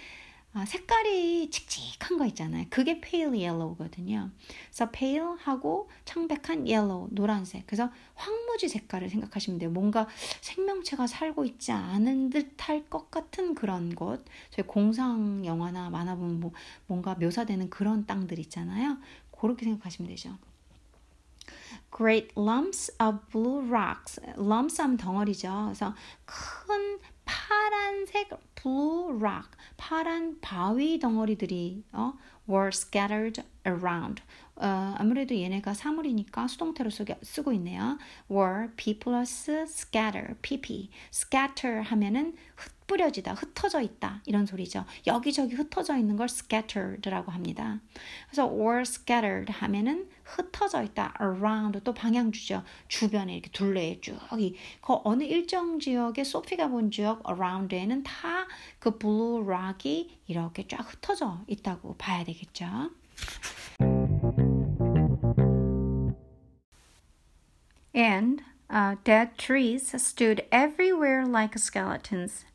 아, 0.53 0.65
색깔이 0.65 1.49
칙칙한 1.49 2.17
거 2.17 2.25
있잖아요. 2.25 2.65
그게 2.69 2.99
pale 2.99 3.29
yellow거든요. 3.29 4.31
그래서 4.65 4.91
pale 4.91 5.37
하고 5.39 5.89
창백한 6.03 6.67
yellow, 6.67 7.07
노란색. 7.11 7.65
그래서 7.65 7.89
황무지 8.15 8.67
색깔을 8.67 9.09
생각하시면 9.09 9.59
돼요. 9.59 9.69
뭔가 9.69 10.07
생명체가 10.41 11.07
살고 11.07 11.45
있지 11.45 11.71
않은 11.71 12.31
듯할 12.31 12.89
것 12.89 13.09
같은 13.09 13.55
그런 13.55 13.95
곳. 13.95 14.25
저희 14.49 14.67
공상 14.67 15.45
영화나 15.45 15.89
만화 15.89 16.15
보면 16.15 16.41
뭐 16.41 16.51
뭔가 16.85 17.15
묘사되는 17.15 17.69
그런 17.69 18.05
땅들 18.05 18.37
있잖아요. 18.39 18.97
그렇게 19.31 19.63
생각하시면 19.63 20.09
되죠. 20.09 20.37
Great 21.95 22.33
lumps 22.37 22.91
of 23.01 23.19
blue 23.31 23.65
rocks. 23.67 24.19
lumps 24.37 24.81
하면 24.81 24.97
덩어리죠. 24.97 25.63
그래서 25.65 25.95
큰 26.25 26.99
파란색 27.25 28.29
blue 28.55 29.17
rock, 29.17 29.51
파란 29.77 30.39
바위 30.41 30.99
덩어리들이 30.99 31.83
어, 31.93 32.13
were 32.47 32.69
scattered 32.69 33.43
around. 33.65 34.21
어, 34.55 34.95
아무래도 34.97 35.35
얘네가 35.35 35.73
사물이니까 35.73 36.47
수동태로 36.47 36.89
쓰게, 36.89 37.19
쓰고 37.23 37.51
있네요. 37.53 37.97
were 38.29 38.69
p 38.75 38.99
plus 38.99 39.51
scatter, 39.65 40.35
pp. 40.41 40.89
scatter 41.11 41.81
하면은 41.81 42.35
뿌려지다, 42.91 43.35
흩어져 43.35 43.79
있다 43.79 44.21
이런 44.25 44.45
소리죠. 44.45 44.83
여기저기 45.07 45.55
흩어져 45.55 45.95
있는 45.95 46.17
걸 46.17 46.25
scattered라고 46.25 47.31
합니다. 47.31 47.79
그래서 48.27 48.45
or 48.47 48.81
scattered 48.81 49.49
하면은 49.49 50.09
흩어져 50.25 50.83
있다, 50.83 51.13
around 51.21 51.79
또 51.85 51.93
방향 51.93 52.33
주죠. 52.33 52.63
주변에 52.89 53.35
이렇게 53.35 53.49
둘레에 53.51 54.01
쭉 54.01 54.19
그 54.81 54.97
어느 55.05 55.23
일정 55.23 55.79
지역에 55.79 56.25
소피가 56.25 56.67
본 56.67 56.91
지역 56.91 57.23
around에는 57.25 58.03
다 58.03 58.45
그 58.79 58.97
blue 58.97 59.41
rock이 59.41 60.19
이렇게 60.27 60.67
쫙 60.67 60.81
흩어져 60.81 61.43
있다고 61.47 61.95
봐야 61.97 62.25
되겠죠. 62.25 62.91
And 67.95 68.43
uh, 68.69 68.95
dead 69.03 69.37
trees 69.37 69.93
stood 70.01 70.43
everywhere 70.51 71.25
like 71.25 71.55
skeletons. 71.57 72.45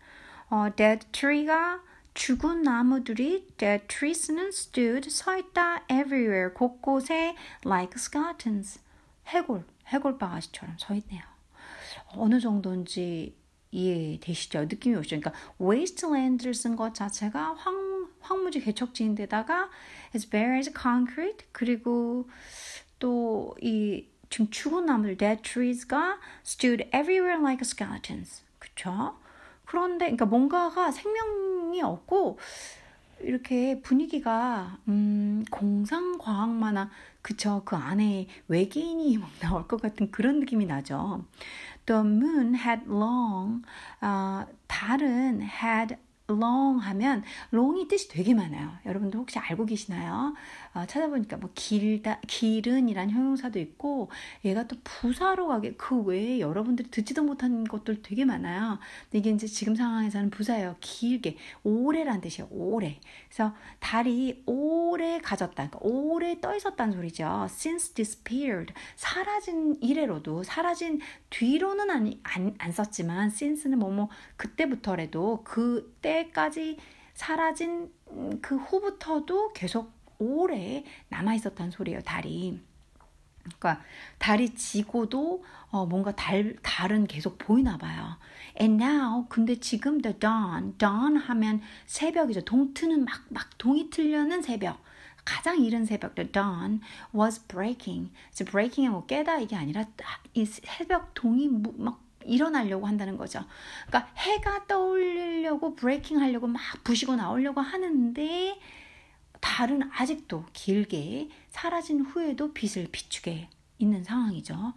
어, 0.49 0.69
dead 0.77 1.07
tree가 1.13 1.81
죽은 2.15 2.63
나무들이 2.63 3.47
dead 3.59 3.87
trees는 3.89 4.49
stood 4.49 5.11
서 5.11 5.37
있다 5.37 5.83
everywhere 5.91 6.53
곳곳에 6.55 7.35
like 7.65 7.93
skeletons 7.97 8.81
해골 9.27 9.65
해골 9.89 10.19
바가지처럼 10.19 10.77
서 10.79 10.95
있네요. 10.95 11.23
어느 12.15 12.41
정도인지 12.41 13.35
이해되시죠? 13.71 14.63
느낌이 14.63 14.97
오시죠? 14.97 15.21
그러니까 15.21 15.33
wasteland를 15.61 16.55
쓴 16.55 16.77
것 16.77 16.95
자체가 16.95 17.55
황, 17.55 18.09
황무지 18.21 18.61
개척지인데다가 18.61 19.69
it's 20.15 20.31
bare 20.31 20.57
as 20.57 20.71
concrete 20.73 21.47
그리고 21.53 22.29
또 22.99 23.55
이 23.61 24.07
지금 24.31 24.51
죽은 24.51 24.87
나무들 24.87 25.17
dead 25.19 25.43
trees가 25.43 26.19
stood 26.45 26.85
everywhere 26.95 27.41
like 27.41 27.61
skeletons 27.61 28.43
그쵸? 28.59 29.19
그런데 29.66 30.07
그러니까 30.07 30.24
뭔가가 30.24 30.90
생명이 30.90 31.83
없고 31.83 32.38
이렇게 33.20 33.81
분위기가 33.81 34.79
음, 34.88 35.44
공상 35.50 36.18
과학 36.18 36.50
만화 36.50 36.90
그쵸 37.22 37.62
그 37.64 37.76
안에 37.76 38.29
외계인이 38.48 39.18
막 39.18 39.31
나올 39.40 39.66
것 39.66 39.81
같은 39.81 40.11
그런 40.11 40.40
느낌이 40.40 40.66
나죠. 40.66 41.24
The 41.87 42.00
moon 42.00 42.55
had 42.55 42.83
long 42.88 43.62
어, 44.00 44.46
달은 44.66 45.42
had 45.42 45.96
long 46.31 46.83
하면 46.83 47.23
long이 47.53 47.89
뜻이 47.89 48.09
되게 48.09 48.35
많아요. 48.35 48.73
여러분들 48.85 49.19
혹시 49.19 49.39
알고 49.39 49.67
계시나요? 49.67 50.35
어, 50.75 50.85
찾아보니까 50.87 51.37
뭐 51.37 51.51
길다, 51.55 52.21
길은이란 52.27 53.11
형용사도 53.11 53.59
있고 53.59 54.11
얘가 54.45 54.67
또 54.67 54.77
부사로 54.85 55.49
가게 55.49 55.75
그 55.75 56.01
외에 56.03 56.41
여러분들이 56.41 56.91
듣지도 56.91 57.23
못한 57.23 57.65
것들 57.65 58.03
되게 58.03 58.25
많아요. 58.25 58.79
근데 59.05 59.19
이게 59.19 59.31
이제 59.31 59.47
지금 59.47 59.75
상황에서는 59.75 60.31
부사예요. 60.31 60.77
길게 60.81 61.37
오래란 61.62 62.21
뜻이에요. 62.21 62.49
오래. 62.51 63.01
그래서 63.29 63.55
달이 63.81 64.43
오래 64.47 65.19
가졌다. 65.19 65.55
그러니까 65.55 65.79
오래 65.83 66.41
떠 66.41 66.55
있었다는 66.55 66.95
소리죠. 66.95 67.47
Since 67.49 67.95
disappeared 67.95 68.75
사라진 68.97 69.77
이래로도 69.81 70.43
사라진 70.43 71.01
뒤로는 71.31 71.91
안, 71.91 72.12
안, 72.23 72.55
안 72.59 72.73
썼지만 72.73 73.29
since는 73.29 73.79
뭐뭐 73.79 73.95
뭐 73.95 74.09
그때부터라도 74.37 75.43
그때 75.45 76.15
까지 76.24 76.79
사라진 77.14 77.92
그 78.42 78.57
후부터도 78.57 79.52
계속 79.52 79.92
오래 80.18 80.85
남아 81.09 81.35
있었다는 81.35 81.70
소리예요. 81.70 82.00
달이. 82.02 82.61
그러니까 83.44 83.81
달이 84.18 84.55
지고도 84.55 85.44
어 85.70 85.87
뭔가 85.87 86.14
달 86.16 86.57
달은 86.62 87.07
계속 87.07 87.38
보이나 87.38 87.79
봐요. 87.79 88.18
And 88.61 88.83
now 88.83 89.26
근데 89.29 89.57
지금 89.61 90.00
the 90.00 90.18
dawn 90.18 90.76
dawn 90.79 91.16
하면 91.16 91.61
새벽이죠. 91.87 92.44
동트는 92.44 93.05
막 93.05 93.22
막 93.29 93.57
동이 93.59 93.90
틀려는 93.90 94.42
새벽. 94.42 94.85
가장 95.24 95.59
이른 95.61 95.85
새벽, 95.85 96.14
the 96.14 96.31
dawn 96.31 96.81
was 97.14 97.44
breaking. 97.48 98.12
이제 98.31 98.44
breaking이 98.44 98.88
뭐 98.88 99.07
깨다 99.07 99.38
이게 99.38 99.57
아니라 99.57 99.85
이 100.35 100.44
새벽 100.44 101.14
동이 101.14 101.48
막 101.48 102.00
일어나려고 102.27 102.87
한다는 102.87 103.17
거죠. 103.17 103.45
그러니까 103.87 104.12
해가 104.17 104.67
떠올리려고 104.67 105.75
브레이킹 105.75 106.21
하려고 106.21 106.47
막 106.47 106.61
부시고 106.85 107.17
나오려고 107.17 107.61
하는데 107.61 108.59
달은 109.41 109.91
아직도 109.93 110.47
길게 110.53 111.29
사라진 111.49 112.01
후에도 112.01 112.53
빛을 112.53 112.89
비추게 112.91 113.49
있는 113.79 114.03
상황이죠. 114.05 114.75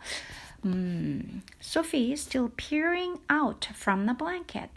음, 0.65 1.41
Sophie 1.61 2.11
is 2.11 2.21
still 2.21 2.51
peering 2.55 3.19
out 3.31 3.69
from 3.73 4.05
the 4.05 4.17
blanket. 4.17 4.69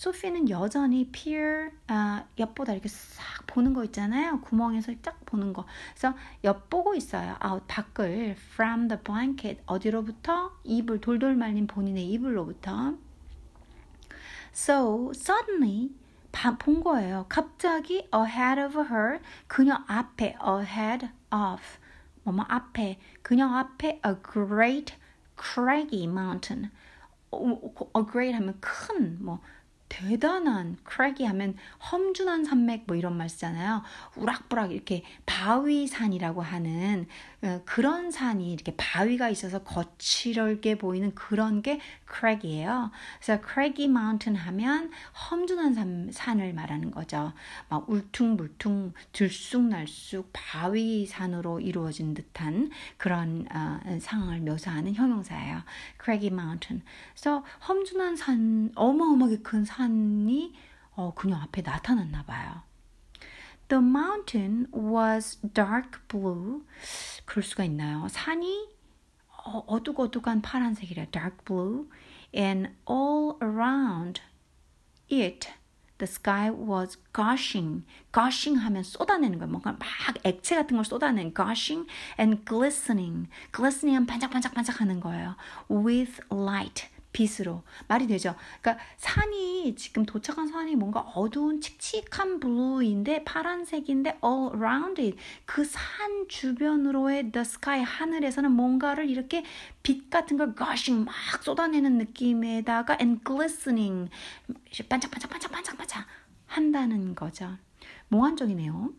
소피는 0.00 0.48
여전히 0.48 1.10
peer 1.12 1.72
아, 1.88 2.24
엿보다 2.38 2.72
이렇게 2.72 2.88
싹 2.88 3.46
보는 3.46 3.74
거 3.74 3.84
있잖아요. 3.84 4.40
구멍에서 4.40 4.94
쫙 5.02 5.18
보는 5.26 5.52
거. 5.52 5.66
그래서 5.90 6.16
엿보고 6.42 6.94
있어요. 6.94 7.36
out 7.44 7.66
밖을 7.68 8.34
from 8.52 8.88
the 8.88 8.98
blanket 9.02 9.60
어디로부터 9.66 10.52
이불 10.64 11.02
돌돌 11.02 11.36
말린 11.36 11.66
본인의 11.66 12.10
이불로부터. 12.12 12.94
So 14.54 15.10
suddenly 15.14 15.90
본 16.58 16.82
거예요. 16.82 17.26
갑자기 17.28 18.08
ahead 18.14 18.58
of 18.58 18.80
her 18.80 19.20
그녀 19.48 19.84
앞에 19.86 20.34
ahead 20.42 21.10
of 21.30 21.60
뭐뭐 22.22 22.46
앞에 22.48 22.98
그녀 23.20 23.46
앞에 23.48 24.00
a 24.06 24.14
great 24.32 24.94
craggy 25.36 26.04
mountain 26.04 26.70
a 27.34 28.02
great 28.10 28.34
하면 28.34 28.58
큰 28.60 29.18
뭐 29.20 29.40
대단한 29.90 30.78
크랙이 30.84 31.26
하면 31.26 31.56
험준한 31.92 32.44
산맥 32.44 32.84
뭐 32.86 32.96
이런 32.96 33.18
말 33.18 33.28
쓰잖아요. 33.28 33.82
우락부락 34.16 34.72
이렇게 34.72 35.02
바위산이라고 35.26 36.40
하는 36.40 37.02
어, 37.02 37.29
그런 37.64 38.10
산이 38.10 38.52
이렇게 38.52 38.74
바위가 38.76 39.30
있어서 39.30 39.62
거칠게 39.62 40.76
보이는 40.76 41.14
그런 41.14 41.62
게 41.62 41.80
크랙이에요. 42.04 42.90
그래서 43.18 43.40
크랙이 43.40 43.88
마운틴 43.88 44.36
하면 44.36 44.90
험준한 45.30 45.74
산, 45.74 46.10
산을 46.12 46.52
말하는 46.52 46.90
거죠. 46.90 47.32
막 47.68 47.88
울퉁불퉁 47.88 48.92
들쑥날쑥 49.12 50.30
바위 50.32 51.06
산으로 51.06 51.60
이루어진 51.60 52.12
듯한 52.12 52.70
그런 52.98 53.46
어, 53.50 53.80
상황을 54.00 54.40
묘사하는 54.40 54.94
형용사예요. 54.94 55.62
크랙이 55.96 56.30
마운틴. 56.30 56.82
그래서 57.14 57.44
험준한 57.66 58.16
산, 58.16 58.70
어마어마하게 58.74 59.38
큰 59.38 59.64
산이 59.64 60.54
어, 60.92 61.14
그녀 61.14 61.36
앞에 61.36 61.62
나타났나 61.62 62.24
봐요. 62.24 62.69
The 63.69 63.81
mountain 63.81 64.67
was 64.71 65.39
dark 65.53 65.99
blue. 66.07 66.65
그럴 67.25 67.43
수가 67.43 67.63
있나요? 67.63 68.07
산이 68.09 68.69
어, 69.45 69.63
어둑어둑한 69.67 70.41
파란색이래. 70.41 71.09
dark 71.11 71.37
blue. 71.45 71.89
And 72.35 72.73
all 72.89 73.37
around 73.41 74.21
it 75.11 75.49
the 75.97 76.07
sky 76.07 76.49
was 76.51 76.97
gushing. 77.13 77.85
gushing 78.11 78.59
하면 78.59 78.83
쏟아내는 78.83 79.39
거예요. 79.39 79.51
뭔가 79.51 79.71
막 79.71 79.87
액체 80.23 80.55
같은 80.55 80.75
걸 80.77 80.85
쏟아내는 80.85 81.33
gushing 81.33 81.87
and 82.19 82.43
glistening. 82.45 83.29
glistening 83.55 83.95
하면 83.95 84.05
반짝반짝반짝 84.05 84.81
하는 84.81 84.99
거예요. 84.99 85.35
with 85.69 86.19
light. 86.31 86.87
빛으로 87.12 87.62
말이 87.88 88.06
되죠. 88.06 88.36
그러니까 88.60 88.84
산이 88.96 89.74
지금 89.76 90.04
도착한 90.04 90.46
산이 90.46 90.76
뭔가 90.76 91.00
어두운 91.00 91.60
칙칙한 91.60 92.38
블루인데 92.40 93.24
파란색인데 93.24 94.20
all 94.24 94.54
around 94.54 95.02
it 95.02 95.16
그 95.46 95.64
산 95.64 96.28
주변으로의 96.28 97.32
the 97.32 97.42
sky 97.42 97.82
하늘에서는 97.82 98.50
뭔가를 98.52 99.08
이렇게 99.08 99.44
빛 99.82 100.10
같은 100.10 100.36
걸 100.36 100.54
gushing 100.54 101.04
막 101.04 101.42
쏟아내는 101.42 101.98
느낌에다가 101.98 102.96
and 103.00 103.22
glistening 103.24 104.10
반짝반짝 104.88 105.30
반짝 105.30 105.52
반짝 105.52 105.78
반짝 105.78 106.06
한다는 106.46 107.14
거죠. 107.14 107.56
몽환적이네요. 108.08 108.92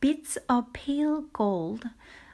bits 0.00 0.40
of 0.50 0.68
pale 0.72 1.22
gold 1.36 1.88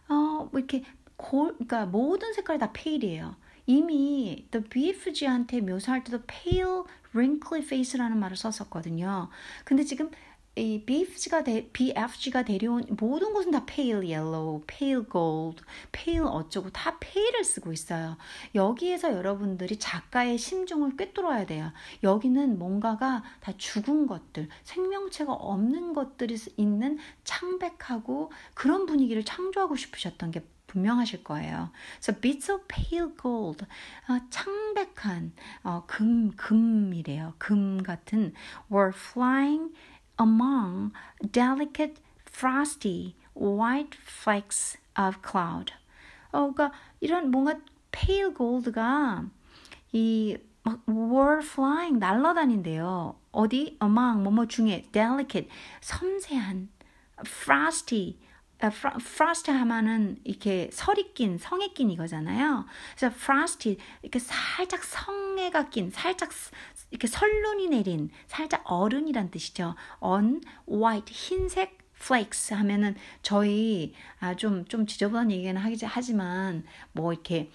어, 0.08 0.48
이렇게 0.54 0.84
골, 1.16 1.52
그러니까 1.54 1.86
모든 1.86 2.32
색깔이 2.32 2.58
다 2.58 2.72
pale이에요. 2.72 3.36
이미 3.68 4.46
The 4.50 4.66
BFG한테 4.66 5.60
묘사할 5.60 6.02
때도 6.02 6.22
pale, 6.26 6.84
wrinkly 7.14 7.62
face라는 7.62 8.18
말을 8.18 8.34
썼었거든요. 8.34 9.28
근데 9.64 9.84
지금 9.84 10.10
이 10.56 10.82
BFG가, 10.86 11.44
데, 11.44 11.68
BFG가 11.70 12.44
데려온 12.44 12.86
모든 12.98 13.34
곳은 13.34 13.50
다 13.50 13.66
pale 13.66 14.10
yellow, 14.10 14.64
pale 14.66 15.04
gold, 15.12 15.62
pale 15.92 16.26
어쩌고 16.26 16.70
다 16.70 16.98
pale을 16.98 17.44
쓰고 17.44 17.74
있어요. 17.74 18.16
여기에서 18.54 19.12
여러분들이 19.12 19.78
작가의 19.78 20.38
심중을 20.38 20.96
꿰뚫어야 20.96 21.44
돼요. 21.44 21.70
여기는 22.02 22.58
뭔가가 22.58 23.22
다 23.40 23.52
죽은 23.58 24.06
것들, 24.06 24.48
생명체가 24.64 25.30
없는 25.30 25.92
것들이 25.92 26.38
있는 26.56 26.96
창백하고 27.22 28.32
그런 28.54 28.86
분위기를 28.86 29.26
창조하고 29.26 29.76
싶으셨던 29.76 30.30
게 30.30 30.42
분명하실 30.68 31.24
거예요. 31.24 31.70
So 32.00 32.14
bits 32.14 32.50
of 32.50 32.64
pale 32.68 33.10
gold, 33.20 33.66
어, 34.08 34.20
창백한 34.30 35.32
어, 35.64 35.82
금 35.86 36.30
금이래요. 36.36 37.34
금 37.38 37.82
같은 37.82 38.32
were 38.70 38.92
flying 38.94 39.74
among 40.20 40.92
delicate 41.32 42.00
frosty 42.26 43.16
white 43.34 43.98
flakes 44.00 44.78
of 44.96 45.18
cloud. 45.28 45.72
어, 46.30 46.52
그러니까 46.52 46.72
이런 47.00 47.32
뭔가 47.32 47.58
pale 47.90 48.32
gold가 48.32 49.28
이 49.92 50.38
막 50.68 50.82
were 50.86 51.40
flying 51.40 51.98
날아다닌대요. 51.98 53.16
어디 53.32 53.78
among 53.82 54.22
뭐뭐 54.22 54.46
중에 54.46 54.84
delicate 54.92 55.48
섬세한 55.80 56.68
frosty 57.20 58.18
프로스트 58.58 59.50
하면은 59.50 60.18
이렇게 60.24 60.68
설이 60.72 61.14
낀 61.14 61.38
성에 61.38 61.68
낀 61.68 61.90
이거잖아요. 61.90 62.66
그래서 62.96 63.14
frost 63.16 63.76
이렇게 64.02 64.18
살짝 64.18 64.82
성에가 64.82 65.70
낀 65.70 65.90
살짝 65.90 66.30
이렇게 66.90 67.06
설눈이 67.06 67.68
내린 67.68 68.10
살짝 68.26 68.62
얼은이란 68.64 69.30
뜻이죠. 69.30 69.74
on 70.00 70.40
white 70.68 71.12
흰색 71.12 71.78
flakes 72.00 72.54
하면은 72.54 72.94
저희 73.22 73.92
아좀좀 74.20 74.86
지저분한 74.86 75.30
얘기는 75.30 75.56
하기 75.56 75.76
하지만 75.84 76.64
뭐 76.92 77.12
이렇게 77.12 77.50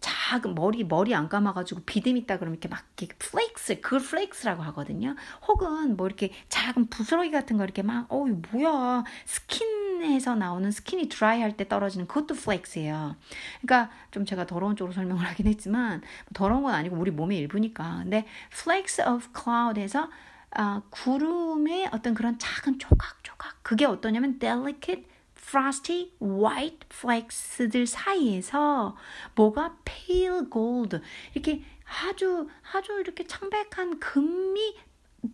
작은 0.00 0.54
머리 0.54 0.84
머리 0.84 1.14
안 1.14 1.28
감아가지고 1.28 1.82
비듬 1.84 2.16
있다 2.16 2.38
그러면 2.38 2.54
이렇게 2.54 2.68
막 2.68 2.84
이렇게 2.96 3.14
flakes 3.20 3.80
그 3.80 3.96
flakes라고 3.96 4.62
하거든요. 4.64 5.14
혹은 5.46 5.96
뭐 5.96 6.06
이렇게 6.06 6.32
작은 6.48 6.88
부스러기 6.88 7.30
같은 7.30 7.56
거 7.56 7.64
이렇게 7.64 7.82
막 7.82 8.06
어이 8.08 8.30
뭐야 8.52 9.04
스킨 9.26 9.77
에서 10.02 10.34
나오는 10.34 10.70
skin이 10.70 11.08
dry 11.08 11.40
할 11.40 11.56
때 11.56 11.66
떨어지는 11.68 12.06
그것도 12.06 12.34
flakes예요. 12.34 13.16
그러니까 13.60 13.90
좀 14.10 14.24
제가 14.24 14.46
더러운 14.46 14.76
쪽으로 14.76 14.92
설명을 14.92 15.24
하긴 15.26 15.46
했지만 15.46 16.02
더러운 16.34 16.62
건 16.62 16.74
아니고 16.74 16.96
우리 16.96 17.10
몸의 17.10 17.38
일부니까. 17.38 18.00
근데 18.02 18.26
flakes 18.52 19.00
of 19.00 19.28
cloud에서 19.36 20.10
아, 20.50 20.82
구름의 20.90 21.90
어떤 21.92 22.14
그런 22.14 22.38
작은 22.38 22.78
조각조각 22.78 23.58
그게 23.62 23.84
어떠냐면 23.84 24.38
delicate 24.38 25.06
frosty 25.36 26.12
white 26.22 26.80
flakes들 26.92 27.86
사이에서 27.86 28.96
뭐가 29.34 29.76
pale 29.84 30.48
gold 30.50 31.00
이렇게 31.34 31.62
아주 31.84 32.48
아주 32.72 32.92
이렇게 33.00 33.26
창백한 33.26 33.98
금이 33.98 34.76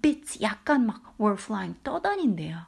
bits 0.00 0.40
약간 0.42 0.86
막 0.86 1.14
were 1.20 1.36
flying 1.40 1.78
떠다닌대요. 1.82 2.58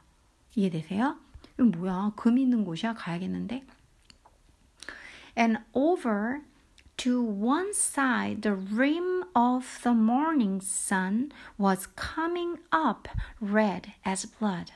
이해되세요? 0.55 1.17
이건 1.56 1.70
뭐야? 1.72 2.12
금 2.16 2.38
있는 2.38 2.64
곳이야? 2.64 2.94
가야겠는데. 2.94 3.64
And 5.36 5.58
over 5.72 6.42
To 6.98 7.20
one 7.20 7.74
side, 7.74 8.42
the 8.42 8.54
rim 8.54 9.24
of 9.34 9.80
the 9.82 9.92
morning 9.92 10.60
sun 10.60 11.32
was 11.58 11.88
coming 11.96 12.58
up 12.70 13.08
red 13.40 13.94
as 14.04 14.24
blood. 14.24 14.70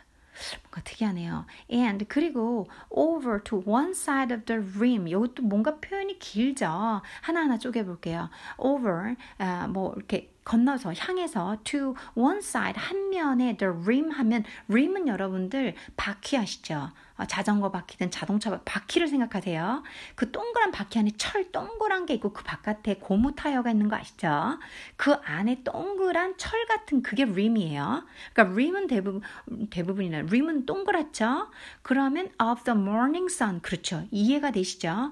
뭔가 0.72 0.82
특이하네요. 0.84 1.46
And 1.70 2.06
그리고 2.08 2.68
over 2.90 3.44
to 3.44 3.62
one 3.66 3.92
side 3.92 4.34
of 4.34 4.46
the 4.46 4.64
rim. 4.78 5.08
이것도 5.08 5.44
뭔가 5.44 5.76
표현이 5.76 6.18
길죠. 6.18 7.02
하나하나 7.22 7.58
쪼개 7.58 7.84
볼게요. 7.84 8.30
over 8.58 9.16
아, 9.38 9.68
뭐 9.68 9.94
이렇게 9.96 10.32
건너서 10.44 10.94
향해서 10.94 11.58
to 11.64 11.96
one 12.16 12.40
side 12.40 12.82
한 12.82 13.10
면에 13.10 13.58
the 13.58 13.72
rim 13.84 14.12
하면 14.12 14.44
rim은 14.70 15.08
여러분들 15.08 15.76
바퀴 15.96 16.38
아시죠? 16.38 16.90
어, 17.18 17.26
자전거 17.26 17.70
바퀴든 17.70 18.10
자동차 18.10 18.60
바퀴를 18.64 19.08
생각하세요. 19.08 19.84
그 20.16 20.32
동그란 20.32 20.72
바퀴 20.72 20.98
안에 20.98 21.12
철 21.18 21.52
동그란 21.52 22.08
게 22.08 22.16
있고 22.16 22.34
그 22.34 22.44
바깥에 22.44 22.96
고무 22.96 23.36
타이어가 23.36 23.70
있는 23.70 23.88
거 23.90 23.96
아시죠? 23.96 24.58
그 24.96 25.14
안에 25.14 25.64
동그란 25.64 26.36
철 26.38 26.66
같은 26.66 27.04
그게 27.04 27.26
rim이에요. 27.26 28.06
그러니까 28.34 28.56
rim은 28.56 28.88
대부분 28.88 29.22
대부분이나 29.70 30.22
rim은 30.22 30.61
동그랗죠. 30.66 31.50
그러면 31.82 32.30
of 32.42 32.64
the 32.64 32.78
morning 32.80 33.32
sun 33.32 33.62
그렇죠. 33.62 34.06
이해가 34.12 34.52
되시죠? 34.52 35.12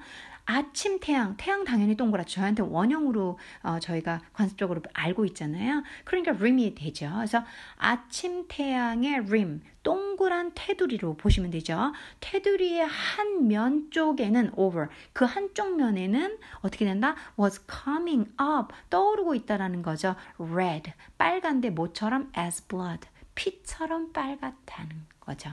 아침 0.51 0.99
태양, 0.99 1.37
태양 1.37 1.63
당연히 1.63 1.95
동그랗죠. 1.95 2.35
저한테 2.41 2.63
원형으로 2.63 3.37
어, 3.61 3.79
저희가 3.79 4.19
관습적으로 4.33 4.81
알고 4.93 5.25
있잖아요. 5.25 5.83
그러니까 6.05 6.31
rim이 6.31 6.73
되죠. 6.73 7.11
그래서 7.13 7.43
아침 7.77 8.45
태양의 8.47 9.13
rim, 9.27 9.61
동그란 9.83 10.53
테두리로 10.55 11.17
보시면 11.17 11.51
되죠. 11.51 11.93
테두리의 12.21 12.83
한 12.83 13.43
면 13.45 13.91
쪽에는 13.91 14.53
over, 14.55 14.87
그 15.13 15.23
한쪽 15.23 15.75
면에는 15.77 16.39
어떻게 16.61 16.83
된다? 16.83 17.15
was 17.39 17.61
coming 17.71 18.29
up, 18.41 18.73
떠오르고 18.89 19.35
있다라는 19.35 19.83
거죠. 19.83 20.15
red, 20.39 20.91
빨간데 21.19 21.69
뭐처럼? 21.69 22.31
as 22.35 22.67
blood, 22.67 23.07
피처럼 23.35 24.11
빨갛다는 24.13 25.05
거죠. 25.29 25.51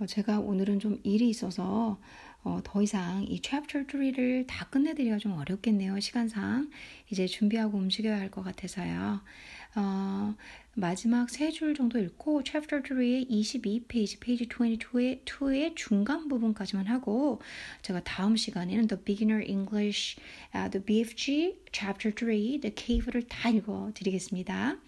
어, 0.00 0.06
제가 0.06 0.38
오늘은 0.38 0.78
좀 0.78 1.00
일이 1.02 1.28
있어서 1.28 1.98
어, 2.44 2.60
더 2.62 2.80
이상 2.82 3.24
이 3.24 3.40
chapter 3.42 3.84
3를 3.86 4.46
다 4.46 4.66
끝내드리기가 4.70 5.18
좀 5.18 5.32
어렵겠네요. 5.32 5.98
시간상. 5.98 6.70
이제 7.10 7.26
준비하고 7.26 7.76
움직여야 7.78 8.16
할 8.18 8.30
것 8.30 8.42
같아서요. 8.44 9.20
어, 9.78 10.34
마지막 10.74 11.30
세 11.30 11.52
줄 11.52 11.72
정도 11.74 12.00
읽고 12.00 12.42
chapter 12.42 12.82
3의 12.82 13.30
22페이지, 13.30 14.18
페이지 14.18 14.48
22의 14.48 15.24
2의 15.24 15.76
중간 15.76 16.26
부분까지만 16.26 16.86
하고 16.86 17.40
제가 17.82 18.00
다음 18.02 18.34
시간에는 18.34 18.88
The 18.88 19.04
Beginner 19.04 19.44
English, 19.48 20.16
uh, 20.52 20.68
The 20.68 20.84
BFG, 20.84 21.58
chapter 21.70 22.12
3, 22.12 22.60
The 22.60 22.74
Cave를 22.76 23.22
다 23.28 23.50
읽어 23.50 23.92
드리겠습니다. 23.94 24.78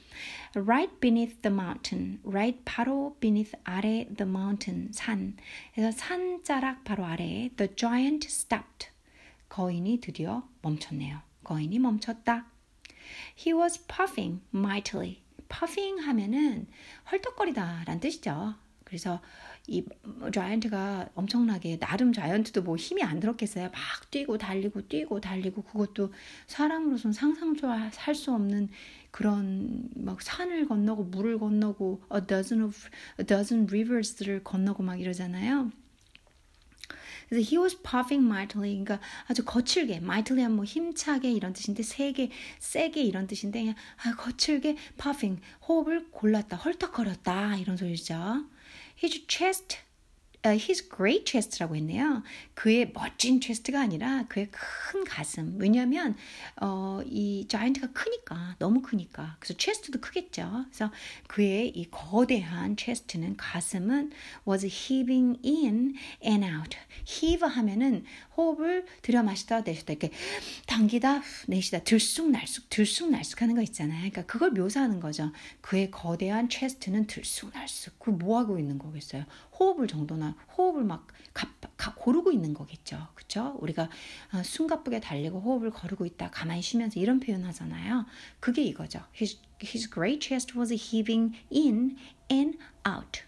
Right 0.57 1.01
beneath 1.01 1.41
the 1.43 1.55
mountain, 1.55 2.19
right 2.25 2.61
바로 2.65 3.17
beneath 3.21 3.53
아래 3.63 4.09
the 4.17 4.29
mountain 4.29 4.89
산. 4.93 5.37
그래서 5.73 5.97
산자락 5.97 6.83
바로 6.83 7.05
아래 7.05 7.49
the 7.57 7.73
giant 7.77 8.27
stopped. 8.27 8.89
거인이 9.49 10.01
드디어 10.01 10.49
멈췄네요. 10.63 11.21
거인이 11.45 11.79
멈췄다. 11.79 12.51
He 13.37 13.55
was 13.55 13.85
puffing 13.87 14.41
mightily. 14.55 15.23
puffing 15.49 16.01
하면은 16.03 16.67
헐떡거리다라는 17.11 18.01
뜻이죠. 18.01 18.55
그래서 18.85 19.21
이 19.69 19.85
자이언트가 20.35 21.11
엄청나게 21.15 21.79
나름 21.79 22.13
자이언트도 22.13 22.63
뭐 22.63 22.77
힘이 22.77 23.05
안 23.05 23.21
들었겠어요. 23.21 23.65
막 23.65 24.11
뛰고 24.11 24.37
달리고 24.39 24.89
뛰고 24.89 25.21
달리고 25.21 25.63
그것도 25.63 26.13
사람으로서는 26.49 27.13
상상도 27.13 27.69
할수 27.69 28.33
없는 28.33 28.69
그런 29.13 29.89
막 29.95 30.21
산을 30.21 30.67
건너고 30.67 31.05
물을 31.05 31.39
건너고 31.39 32.03
a 32.13 32.27
dozen 32.27 32.63
of 32.63 32.89
a 33.21 33.27
dozen 33.27 33.67
rivers를 33.69 34.43
건너고 34.43 34.83
막 34.83 35.01
이러잖아요. 35.01 35.71
그래서 37.31 37.49
he 37.49 37.59
was 37.59 37.81
puffing 37.83 38.27
mightily. 38.27 38.73
그러니까 38.83 39.01
아주 39.29 39.45
거칠게, 39.45 39.97
mightily 39.97 40.43
하면 40.43 40.57
뭐 40.57 40.65
힘차게 40.65 41.31
이런 41.31 41.53
뜻인데 41.53 41.83
세게, 41.83 42.31
세게 42.59 43.03
이런 43.03 43.27
뜻인데 43.27 43.61
그냥 43.61 43.75
아, 44.05 44.15
거칠게 44.17 44.77
puffing 45.01 45.41
호흡을 45.67 46.11
골랐다, 46.11 46.57
헐떡거렸다 46.57 47.57
이런 47.57 47.77
소리죠. 47.77 48.45
His 49.03 49.25
chest 49.29 49.79
his 50.47 50.89
great 50.89 51.25
chest라고 51.31 51.77
했네요. 51.77 52.23
그의 52.55 52.93
멋진 52.93 53.41
chest가 53.41 53.81
아니라 53.81 54.25
그의 54.29 54.49
큰 54.51 55.05
가슴. 55.05 55.57
왜냐하면 55.59 56.17
어, 56.61 57.01
이 57.05 57.47
giant가 57.49 57.89
크니까 57.93 58.57
너무 58.59 58.81
크니까 58.81 59.37
그래서 59.39 59.55
chest도 59.59 60.01
크겠죠. 60.01 60.65
그래서 60.71 60.93
그의 61.29 61.69
이 61.69 61.91
거대한 61.91 62.77
chest는 62.79 63.37
가슴은 63.37 64.13
was 64.49 64.67
heaving 64.67 65.39
in 65.45 65.95
and 66.25 66.47
out. 66.47 66.77
heave 67.07 67.47
하면은 67.47 68.05
호흡을 68.37 68.87
들여 69.03 69.23
마시다 69.23 69.61
내쉬다 69.61 69.93
이렇게 69.93 70.11
당기다 70.67 71.23
내쉬다 71.49 71.81
들쑥날쑥 71.81 72.71
들쑥날쑥 72.71 73.43
하는 73.43 73.55
거 73.55 73.63
있잖아요. 73.63 73.99
그러니까 73.99 74.25
그걸 74.27 74.53
묘사하는 74.53 75.01
거죠. 75.01 75.33
그의 75.61 75.91
거대한 75.91 76.49
chest는 76.49 77.07
들쑥날쑥. 77.07 77.99
그뭐 77.99 78.39
하고 78.39 78.59
있는 78.59 78.79
거겠어요? 78.79 79.25
호흡을 79.61 79.87
정도나 79.87 80.35
호흡을 80.57 80.85
막 80.85 81.07
가, 81.35 81.49
가, 81.77 81.95
고르고 81.95 82.33
있는 82.33 82.55
거겠죠. 82.55 83.09
그쵸? 83.15 83.57
우리가 83.61 83.91
어, 84.33 84.43
숨가쁘게 84.43 85.01
달리고 85.01 85.39
호흡을 85.41 85.71
고르고 85.71 86.07
있다. 86.07 86.31
가만히 86.31 86.63
쉬면서 86.63 86.99
이런 86.99 87.21
표현 87.21 87.45
하잖아요. 87.45 88.07
그게 88.41 88.63
이거죠. 88.63 89.01
His, 89.15 89.39
his 89.63 89.89
great 89.89 90.27
chest 90.27 90.59
was 90.59 90.73
heaving 90.73 91.37
in 91.53 91.99
and 92.31 92.59
out. 92.89 93.23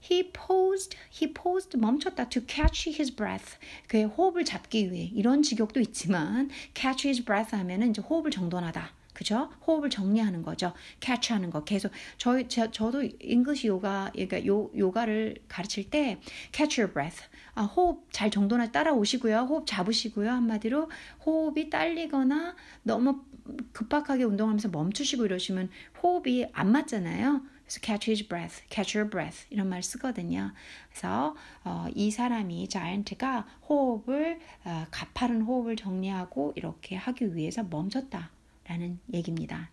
He 0.00 0.32
paused, 0.32 0.96
he 1.10 1.32
paused, 1.32 1.76
멈췄다 1.76 2.30
to 2.30 2.42
catch 2.46 2.88
his 2.88 3.14
breath. 3.14 3.58
그의 3.88 4.04
호흡을 4.04 4.44
잡기 4.44 4.90
위해 4.90 5.10
이런 5.14 5.42
직역도 5.42 5.80
있지만 5.80 6.50
catch 6.74 7.06
his 7.06 7.24
breath 7.24 7.54
하면은 7.54 7.90
이제 7.90 8.00
호흡을 8.00 8.30
정돈하다. 8.30 8.97
그죠? 9.18 9.50
호흡을 9.66 9.90
정리하는 9.90 10.42
거죠. 10.42 10.72
catch 11.00 11.32
하는 11.32 11.50
거 11.50 11.64
계속 11.64 11.90
저희 12.18 12.46
저, 12.46 12.70
저도 12.70 13.02
English 13.02 13.66
요가 13.66 14.12
그러니까 14.12 14.46
요 14.46 14.70
요가를 14.76 15.38
가르칠 15.48 15.90
때 15.90 16.20
catch 16.52 16.80
your 16.80 16.92
breath. 16.94 17.24
아, 17.56 17.62
호흡 17.64 18.06
잘 18.12 18.30
정돈하 18.30 18.70
따라오시고요. 18.70 19.38
호흡 19.38 19.66
잡으시고요. 19.66 20.30
한마디로 20.30 20.88
호흡이 21.26 21.68
딸리거나 21.68 22.54
너무 22.84 23.24
급박하게 23.72 24.22
운동하면서 24.22 24.68
멈추시고 24.68 25.24
이러시면 25.24 25.68
호흡이 26.00 26.46
안 26.52 26.70
맞잖아요. 26.70 27.42
그래서 27.64 27.80
catch 27.82 28.08
his 28.08 28.28
breath, 28.28 28.62
catch 28.70 28.96
your 28.96 29.10
breath 29.10 29.48
이런 29.50 29.68
말 29.68 29.82
쓰거든요. 29.82 30.52
그래서 30.90 31.34
어, 31.64 31.86
이 31.92 32.12
사람이 32.12 32.68
자이언트가 32.68 33.48
호흡을 33.68 34.38
어, 34.64 34.86
가파른 34.92 35.42
호흡을 35.42 35.74
정리하고 35.74 36.52
이렇게 36.54 36.94
하기 36.94 37.34
위해서 37.34 37.64
멈췄다. 37.64 38.30
라는 38.68 38.98
얘기입니다. 39.12 39.70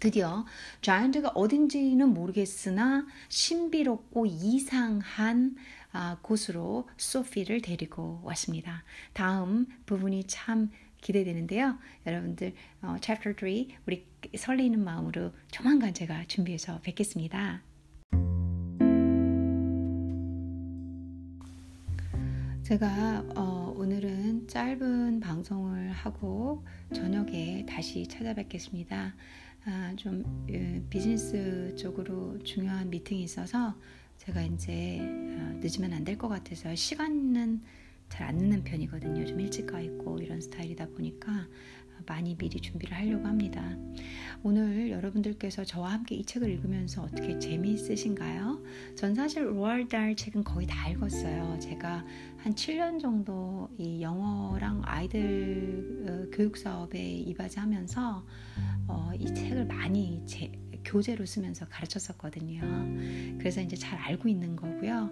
드디어 0.00 0.44
자이언트가 0.82 1.30
어딘지는 1.30 2.12
모르겠으나 2.12 3.06
신비롭고 3.28 4.26
이상한 4.26 5.56
아, 5.92 6.18
곳으로 6.20 6.88
소피를 6.96 7.62
데리고 7.62 8.20
왔습니다. 8.24 8.82
다음 9.12 9.66
부분이 9.86 10.24
참 10.26 10.70
기대되는데요. 11.00 11.78
여러분들 12.06 12.52
어, 12.82 12.96
Chapter 13.00 13.36
3 13.38 13.76
우리 13.86 14.06
설레이는 14.36 14.82
마음으로 14.82 15.32
조만간 15.50 15.94
제가 15.94 16.24
준비해서 16.26 16.80
뵙겠습니다. 16.82 17.62
제가 22.64 23.22
어, 23.36 23.53
오늘은 23.84 24.48
짧은 24.48 25.20
방송을 25.20 25.92
하고 25.92 26.64
저녁에 26.94 27.66
다시 27.68 28.06
찾아뵙겠습니다. 28.06 29.14
아, 29.66 29.92
좀 29.96 30.46
예, 30.50 30.82
비즈니스 30.88 31.74
쪽으로 31.76 32.38
중요한 32.42 32.88
미팅이 32.88 33.22
있어서 33.24 33.74
제가 34.16 34.40
이제 34.40 35.00
어, 35.02 35.60
늦으면 35.62 35.92
안 35.92 36.02
될 36.02 36.16
것 36.16 36.28
같아서 36.28 36.74
시간은 36.74 37.60
잘 38.08 38.26
안 38.28 38.36
늦는 38.38 38.64
편이거든요. 38.64 39.26
좀 39.26 39.38
일찍 39.38 39.66
가 39.66 39.82
있고 39.82 40.18
이런 40.18 40.40
스타일이다 40.40 40.86
보니까 40.88 41.46
많이 42.06 42.36
미리 42.36 42.60
준비를 42.60 42.96
하려고 42.96 43.26
합니다. 43.26 43.76
오늘 44.42 44.90
여러분들께서 44.90 45.64
저와 45.64 45.92
함께 45.92 46.16
이 46.16 46.24
책을 46.24 46.50
읽으면서 46.50 47.02
어떻게 47.02 47.38
재미있으신가요? 47.38 48.62
전 48.94 49.14
사실 49.14 49.46
로알 49.46 49.88
달 49.88 50.14
책은 50.14 50.44
거의 50.44 50.66
다 50.66 50.88
읽었어요. 50.90 51.58
제가 51.60 52.04
한 52.36 52.54
7년 52.54 53.00
정도 53.00 53.70
이 53.78 54.02
영어랑 54.02 54.82
아이들 54.84 56.04
어, 56.06 56.30
교육 56.30 56.56
사업에 56.56 57.00
이바지하면서 57.00 58.26
어, 58.88 59.10
이 59.18 59.32
책을 59.32 59.64
많이 59.64 60.22
제, 60.26 60.52
교재로 60.84 61.24
쓰면서 61.24 61.66
가르쳤었거든요. 61.66 62.60
그래서 63.38 63.60
이제 63.60 63.76
잘 63.76 63.98
알고 63.98 64.28
있는 64.28 64.54
거고요. 64.54 65.10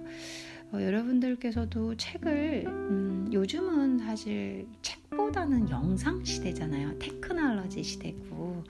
어, 0.72 0.80
여러분들께서도 0.82 1.96
책을 1.96 2.64
음, 2.66 3.28
요즘은 3.32 3.98
사실 3.98 4.66
책보다는 4.80 5.68
영상 5.68 6.24
시대잖아요. 6.24 6.98
테크놀로지 6.98 7.82
시대고 7.82 8.64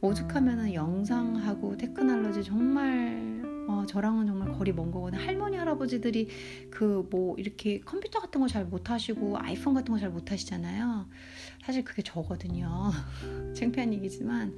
오죽하면은 0.00 0.74
영상하고 0.74 1.76
테크놀로지 1.76 2.44
정말 2.44 3.38
어, 3.66 3.84
저랑은 3.86 4.26
정말 4.26 4.52
거리 4.52 4.72
먼 4.72 4.90
거거든요. 4.90 5.22
할머니 5.22 5.56
할아버지들이 5.56 6.28
그 6.70 7.06
뭐 7.10 7.34
이렇게 7.38 7.80
컴퓨터 7.80 8.20
같은 8.20 8.40
거 8.40 8.46
잘 8.46 8.64
못하시고 8.66 9.38
아이폰 9.38 9.72
같은 9.74 9.92
거 9.92 9.98
잘 9.98 10.10
못하시잖아요. 10.10 11.06
사실 11.64 11.82
그게 11.84 12.02
저거든요. 12.02 12.90
창피한 13.56 13.92
얘기지만 13.94 14.54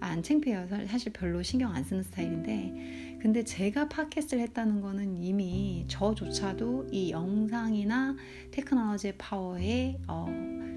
안 0.00 0.22
창피해요. 0.22 0.68
사실 0.86 1.12
별로 1.12 1.42
신경 1.42 1.72
안 1.74 1.84
쓰는 1.84 2.02
스타일인데 2.02 3.09
근데 3.20 3.44
제가 3.44 3.88
팟캐스트를 3.88 4.42
했다는 4.44 4.80
거는 4.80 5.16
이미 5.18 5.84
저조차도 5.88 6.88
이 6.90 7.10
영상이나 7.10 8.16
테크놀로지의 8.50 9.18
파워에 9.18 9.98
어, 10.08 10.26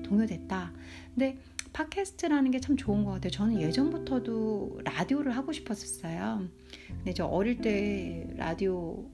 동요됐다. 0.04 0.74
근데 1.16 1.38
팟캐스트라는 1.72 2.52
게 2.52 2.60
참 2.60 2.76
좋은 2.78 3.04
것 3.06 3.12
같아요. 3.12 3.32
저는 3.32 3.62
예전부터도 3.62 4.82
라디오를 4.84 5.36
하고 5.36 5.52
싶었었어요. 5.54 6.48
근데 6.88 7.14
저 7.14 7.26
어릴 7.26 7.58
때 7.62 8.28
라디오 8.36 9.10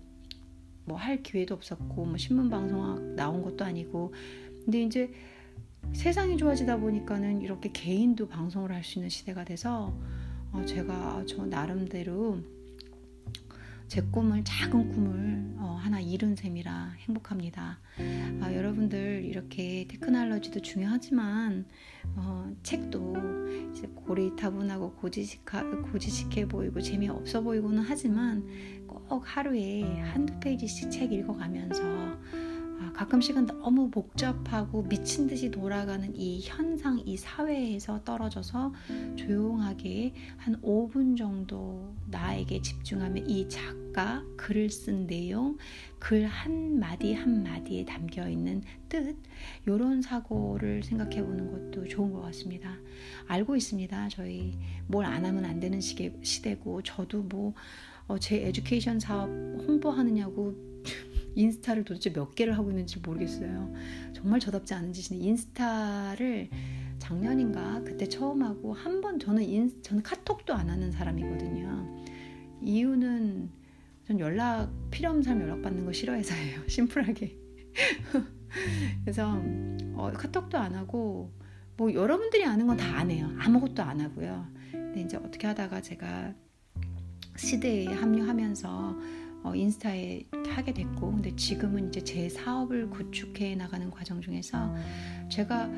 뭐 0.86 0.98
할 0.98 1.22
기회도 1.22 1.54
없었고 1.56 2.06
뭐 2.06 2.18
신문 2.18 2.50
방송 2.50 3.16
나온 3.16 3.44
것도 3.44 3.64
아니고 3.64 4.12
근데 4.66 4.82
이제 4.82 5.12
세상이 5.94 6.36
좋아지다 6.38 6.78
보니까는 6.78 7.42
이렇게 7.42 7.72
개인도 7.72 8.28
방송을 8.28 8.72
할 8.74 8.84
수 8.84 8.98
있는 9.00 9.10
시대가 9.10 9.44
돼서 9.44 9.96
어 10.52 10.66
제가 10.66 11.24
저 11.28 11.46
나름대로 11.46 12.40
제 13.90 14.02
꿈을 14.02 14.44
작은 14.44 14.92
꿈을 14.92 15.56
어, 15.58 15.76
하나 15.82 16.00
이룬 16.00 16.36
셈이라 16.36 16.94
행복합니다. 17.00 17.80
아, 18.40 18.54
여러분들 18.54 19.26
이렇게 19.26 19.88
테크놀로지도 19.90 20.60
중요하지만 20.62 21.66
어, 22.16 22.48
책도 22.62 23.16
이제 23.72 23.88
고리타분하고 23.96 24.92
고지식하, 24.94 25.82
고지식해 25.92 26.48
보이고 26.48 26.80
재미없어 26.80 27.42
보이고는 27.42 27.82
하지만 27.82 28.46
꼭 28.86 29.24
하루에 29.26 29.82
한두 30.02 30.40
페이지씩 30.40 30.92
책 30.92 31.12
읽어가면서 31.12 31.82
아, 31.84 32.20
가끔씩은 32.94 33.46
너무 33.48 33.90
복잡하고 33.90 34.84
미친 34.84 35.28
듯이 35.28 35.52
돌아가는 35.52 36.16
이 36.16 36.42
현상, 36.42 37.02
이 37.06 37.18
사회에서 37.18 38.04
떨어져서 38.04 38.74
조용하게 39.16 40.14
한 40.38 40.62
5분 40.62 41.18
정도 41.18 41.94
나에게 42.08 42.62
집중하면 42.62 43.30
이 43.30 43.48
작가 43.50 44.24
글을 44.38 44.70
쓴 44.70 45.08
내용, 45.08 45.58
글 46.00 46.26
한마디 46.26 47.14
한마디에 47.14 47.86
담겨 47.86 48.30
있는 48.30 48.62
뜻, 48.88 49.18
이런 49.66 50.02
사고를 50.02 50.84
생각해 50.84 51.24
보는 51.24 51.72
것도 51.72 51.88
좋은 51.88 52.12
것 52.14 52.22
같습니다. 52.22 52.78
알고 53.28 53.56
있습니다. 53.56 54.10
저희 54.10 54.58
뭘 54.88 55.06
안 55.06 55.26
하면 55.26 55.44
안 55.46 55.60
되는 55.60 55.82
시대, 55.82 56.14
시대고, 56.22 56.84
저도 56.84 57.24
뭐, 57.24 57.54
어, 58.08 58.18
제 58.20 58.48
에듀케이션 58.48 59.00
사업 59.00 59.30
홍보하느냐고 59.30 60.56
인스타를 61.40 61.84
도대체 61.86 62.12
몇 62.12 62.36
개를 62.36 62.58
하고 62.58 62.70
있는지 62.70 63.00
모르겠어요. 63.00 63.74
정말 64.14 64.40
저답지 64.40 64.74
않은 64.74 64.94
짓인데 64.94 65.24
인스타를 65.26 66.50
작년인가 67.00 67.82
그때 67.84 68.08
처음 68.08 68.44
하고 68.44 68.74
한 68.74 69.00
번 69.02 69.20
저는 69.20 69.44
인 69.44 69.82
저는 69.82 70.04
카톡도 70.04 70.54
안 70.54 70.70
하는 70.70 70.92
사람이거든요. 70.92 72.04
이유는 72.62 73.50
전 74.06 74.20
연락 74.20 74.70
필요 74.92 75.10
없는 75.10 75.24
사람 75.24 75.42
연락 75.42 75.62
받는 75.62 75.86
거 75.86 75.94
싫어해서예요. 75.94 76.62
심플하게. 76.68 77.38
그래서 79.06 79.42
어, 79.94 80.12
카톡도 80.14 80.58
안 80.58 80.76
하고 80.76 81.32
뭐 81.78 81.94
여러분들이 81.94 82.44
아는 82.46 82.68
건 82.68 82.76
다 82.78 82.98
안 82.98 83.10
해요. 83.12 83.32
아무것도 83.40 83.82
안 83.82 84.02
하고요. 84.02 84.46
근데 84.72 85.02
이제 85.02 85.16
어떻게 85.18 85.48
하다가 85.48 85.82
제가 85.82 86.34
시대에 87.38 87.86
합류하면서 87.86 88.98
어, 89.44 89.56
인스타에 89.56 90.24
하게 90.48 90.74
됐고 90.74 91.12
근데 91.12 91.36
지금은 91.36 91.90
이제 91.90 92.04
제 92.04 92.30
사업을 92.30 92.90
구축해 92.90 93.56
나가는 93.56 93.90
과정 93.90 94.22
중에서 94.22 94.76
제가 95.30 95.70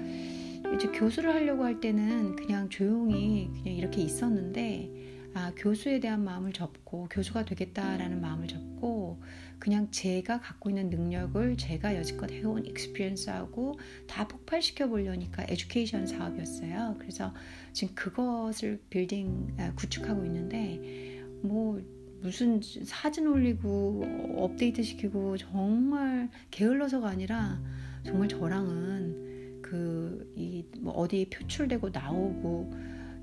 이제 0.76 0.88
교수를 0.88 1.34
하려고 1.34 1.64
할 1.64 1.80
때는 1.80 2.36
그냥 2.36 2.70
조용히 2.70 3.50
그냥 3.62 3.76
이렇게 3.76 4.02
있었는데 4.02 5.12
아, 5.34 5.54
교수에 5.56 6.00
대한 6.00 6.24
마음을 6.24 6.52
접고 6.52 7.08
교수가 7.10 7.46
되겠다라는 7.46 8.20
마음을 8.20 8.48
접고 8.48 9.22
그냥 9.60 9.90
제가 9.92 10.42
갖고 10.42 10.70
있는 10.70 10.90
능력을 10.90 11.56
제가 11.56 11.96
여지껏 11.96 12.30
해온 12.32 12.66
experience하고 12.66 13.80
다 14.08 14.28
폭발시켜 14.28 14.90
보려니까 14.90 15.44
에듀케이션 15.48 16.06
사업이었어요. 16.06 16.96
그래서 17.00 17.34
지금 17.72 17.96
그것을 17.96 18.82
빌딩 18.90 19.56
아, 19.58 19.72
구축하고 19.76 20.26
있는데 20.26 21.22
뭐 21.44 21.82
무슨 22.22 22.62
사진 22.84 23.28
올리고 23.28 24.36
업데이트 24.38 24.84
시키고 24.84 25.38
정말 25.38 26.30
게을러서가 26.52 27.08
아니라 27.10 27.62
정말 28.04 28.28
저랑은 28.30 29.62
그 29.62 30.32
이 30.36 30.64
뭐 30.80 30.94
어디에 30.94 31.26
표출되고 31.30 31.90
나오고 31.90 32.74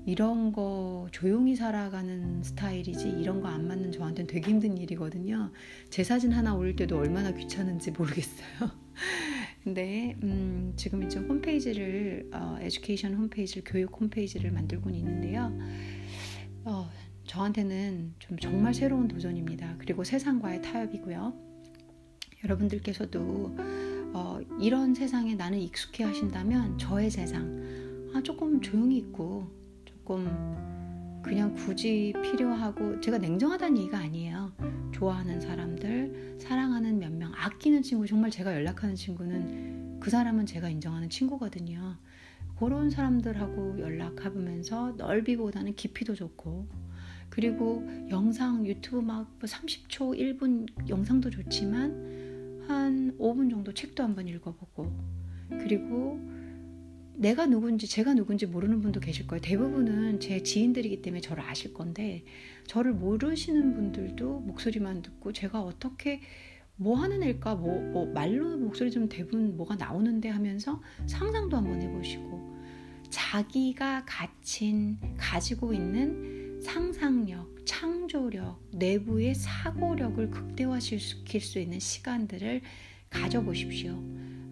이런 0.05 0.51
거 0.53 1.07
조용히 1.11 1.55
살아가는 1.55 2.41
스타일이지 2.43 3.09
이런 3.09 3.41
거 3.41 3.47
안 3.49 3.67
맞는 3.67 3.91
저한테는 3.91 4.27
되게 4.27 4.49
힘든 4.49 4.77
일이거든요. 4.77 5.51
제 5.89 6.03
사진 6.03 6.31
하나 6.31 6.55
올릴 6.55 6.75
때도 6.75 6.97
얼마나 6.97 7.31
귀찮은지 7.33 7.91
모르겠어요. 7.91 8.71
근데 9.63 10.15
음, 10.23 10.73
지금 10.77 11.03
이제 11.03 11.19
홈페이지를 11.19 12.29
어, 12.33 12.57
에듀케이션 12.61 13.13
홈페이지를 13.15 13.63
교육 13.65 13.99
홈페이지를 13.99 14.51
만들고 14.51 14.89
있는데요. 14.89 15.51
어, 16.63 16.89
저한테는 17.29 18.15
좀 18.17 18.39
정말 18.39 18.73
새로운 18.73 19.07
도전입니다. 19.07 19.75
그리고 19.77 20.03
세상과의 20.03 20.63
타협이고요. 20.63 21.31
여러분들께서도 22.43 23.55
어, 24.13 24.39
이런 24.59 24.95
세상에 24.95 25.35
나는 25.35 25.59
익숙해 25.59 26.05
하신다면 26.05 26.79
저의 26.79 27.11
세상 27.11 28.09
아, 28.15 28.21
조금 28.23 28.59
조용히 28.59 28.97
있고 28.97 29.47
조금 29.85 31.21
그냥 31.21 31.53
굳이 31.53 32.13
필요하고 32.23 32.99
제가 32.99 33.19
냉정하다는 33.19 33.77
얘기가 33.77 33.99
아니에요. 33.99 34.51
좋아하는 34.91 35.39
사람들, 35.39 36.39
사랑하는 36.41 36.97
몇 36.97 37.13
명, 37.13 37.31
아끼는 37.35 37.83
친구 37.83 38.07
정말 38.07 38.31
제가 38.31 38.55
연락하는 38.55 38.95
친구는 38.95 39.99
그 39.99 40.09
사람은 40.09 40.47
제가 40.47 40.67
인정하는 40.69 41.11
친구거든요. 41.11 41.95
그런 42.57 42.89
사람들하고 42.89 43.79
연락하면서 43.79 44.95
넓이보다는 44.97 45.75
깊이도 45.75 46.15
좋고 46.15 46.88
그리고 47.39 47.87
영상 48.09 48.67
유튜브 48.67 48.99
막 48.99 49.39
30초, 49.39 50.03
뭐 50.03 50.13
1분 50.13 50.89
영상도 50.89 51.29
좋지만 51.29 52.65
한 52.67 53.17
5분 53.17 53.49
정도 53.49 53.73
책도 53.73 54.03
한번 54.03 54.27
읽어보고 54.27 54.91
그리고 55.51 56.19
내가 57.13 57.45
누군지 57.45 57.87
제가 57.87 58.13
누군지 58.13 58.45
모르는 58.45 58.81
분도 58.81 58.99
계실 58.99 59.25
거예요. 59.25 59.39
대부분은 59.41 60.19
제 60.19 60.43
지인들이기 60.43 61.01
때문에 61.01 61.21
저를 61.21 61.41
아실 61.43 61.73
건데 61.73 62.25
저를 62.67 62.91
모르시는 62.91 63.73
분들도 63.73 64.41
목소리만 64.41 65.01
듣고 65.01 65.31
제가 65.31 65.61
어떻게 65.61 66.19
뭐 66.75 66.97
하는 66.97 67.23
애일까 67.23 67.55
뭐, 67.55 67.79
뭐 67.79 68.05
말로 68.07 68.57
목소리 68.57 68.91
좀 68.91 69.07
대부분 69.07 69.55
뭐가 69.55 69.77
나오는데 69.77 70.27
하면서 70.27 70.81
상상도 71.07 71.55
한번 71.55 71.81
해보시고 71.81 72.59
자기가 73.09 74.03
가진 74.05 74.97
가지고 75.15 75.73
있는 75.73 76.28
상상력, 76.61 77.65
창조력, 77.65 78.61
내부의 78.71 79.33
사고력을 79.35 80.29
극대화시킬 80.29 81.41
수 81.41 81.59
있는 81.59 81.79
시간들을 81.79 82.61
가져보십시오. 83.09 83.93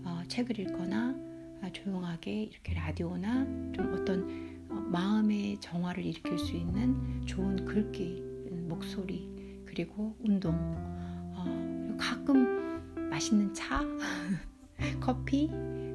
어, 0.03 0.23
책을 0.27 0.59
읽거나 0.59 1.15
아, 1.61 1.69
조용하게 1.71 2.43
이렇게 2.43 2.73
라디오나 2.73 3.45
좀 3.73 3.93
어떤 3.93 4.67
어, 4.69 4.75
마음의 4.75 5.59
정화를 5.59 6.05
일으킬 6.05 6.37
수 6.37 6.55
있는 6.55 7.25
좋은 7.25 7.65
글귀, 7.65 8.23
목소리, 8.67 9.29
그리고 9.65 10.15
운동, 10.19 10.53
어, 10.55 11.43
그리고 11.83 11.97
가끔 11.97 13.09
맛있는 13.09 13.53
차, 13.53 13.81
커피, 14.99 15.49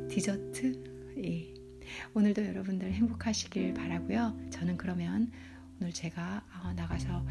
디저트. 0.08 1.14
예. 1.24 1.54
오늘도 2.14 2.44
여러분들 2.44 2.92
행복하시길 2.92 3.74
바라고요. 3.74 4.36
저는 4.50 4.76
그러면 4.76 5.30
오늘 5.82 5.92
제가 5.92 6.44
어, 6.62 6.72
나가서 6.74 7.26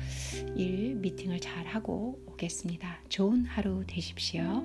일 0.57 0.95
미팅을 0.95 1.39
잘 1.39 1.65
하고 1.65 2.21
오겠습니다. 2.27 2.99
좋은 3.07 3.45
하루 3.45 3.85
되십시오. 3.87 4.61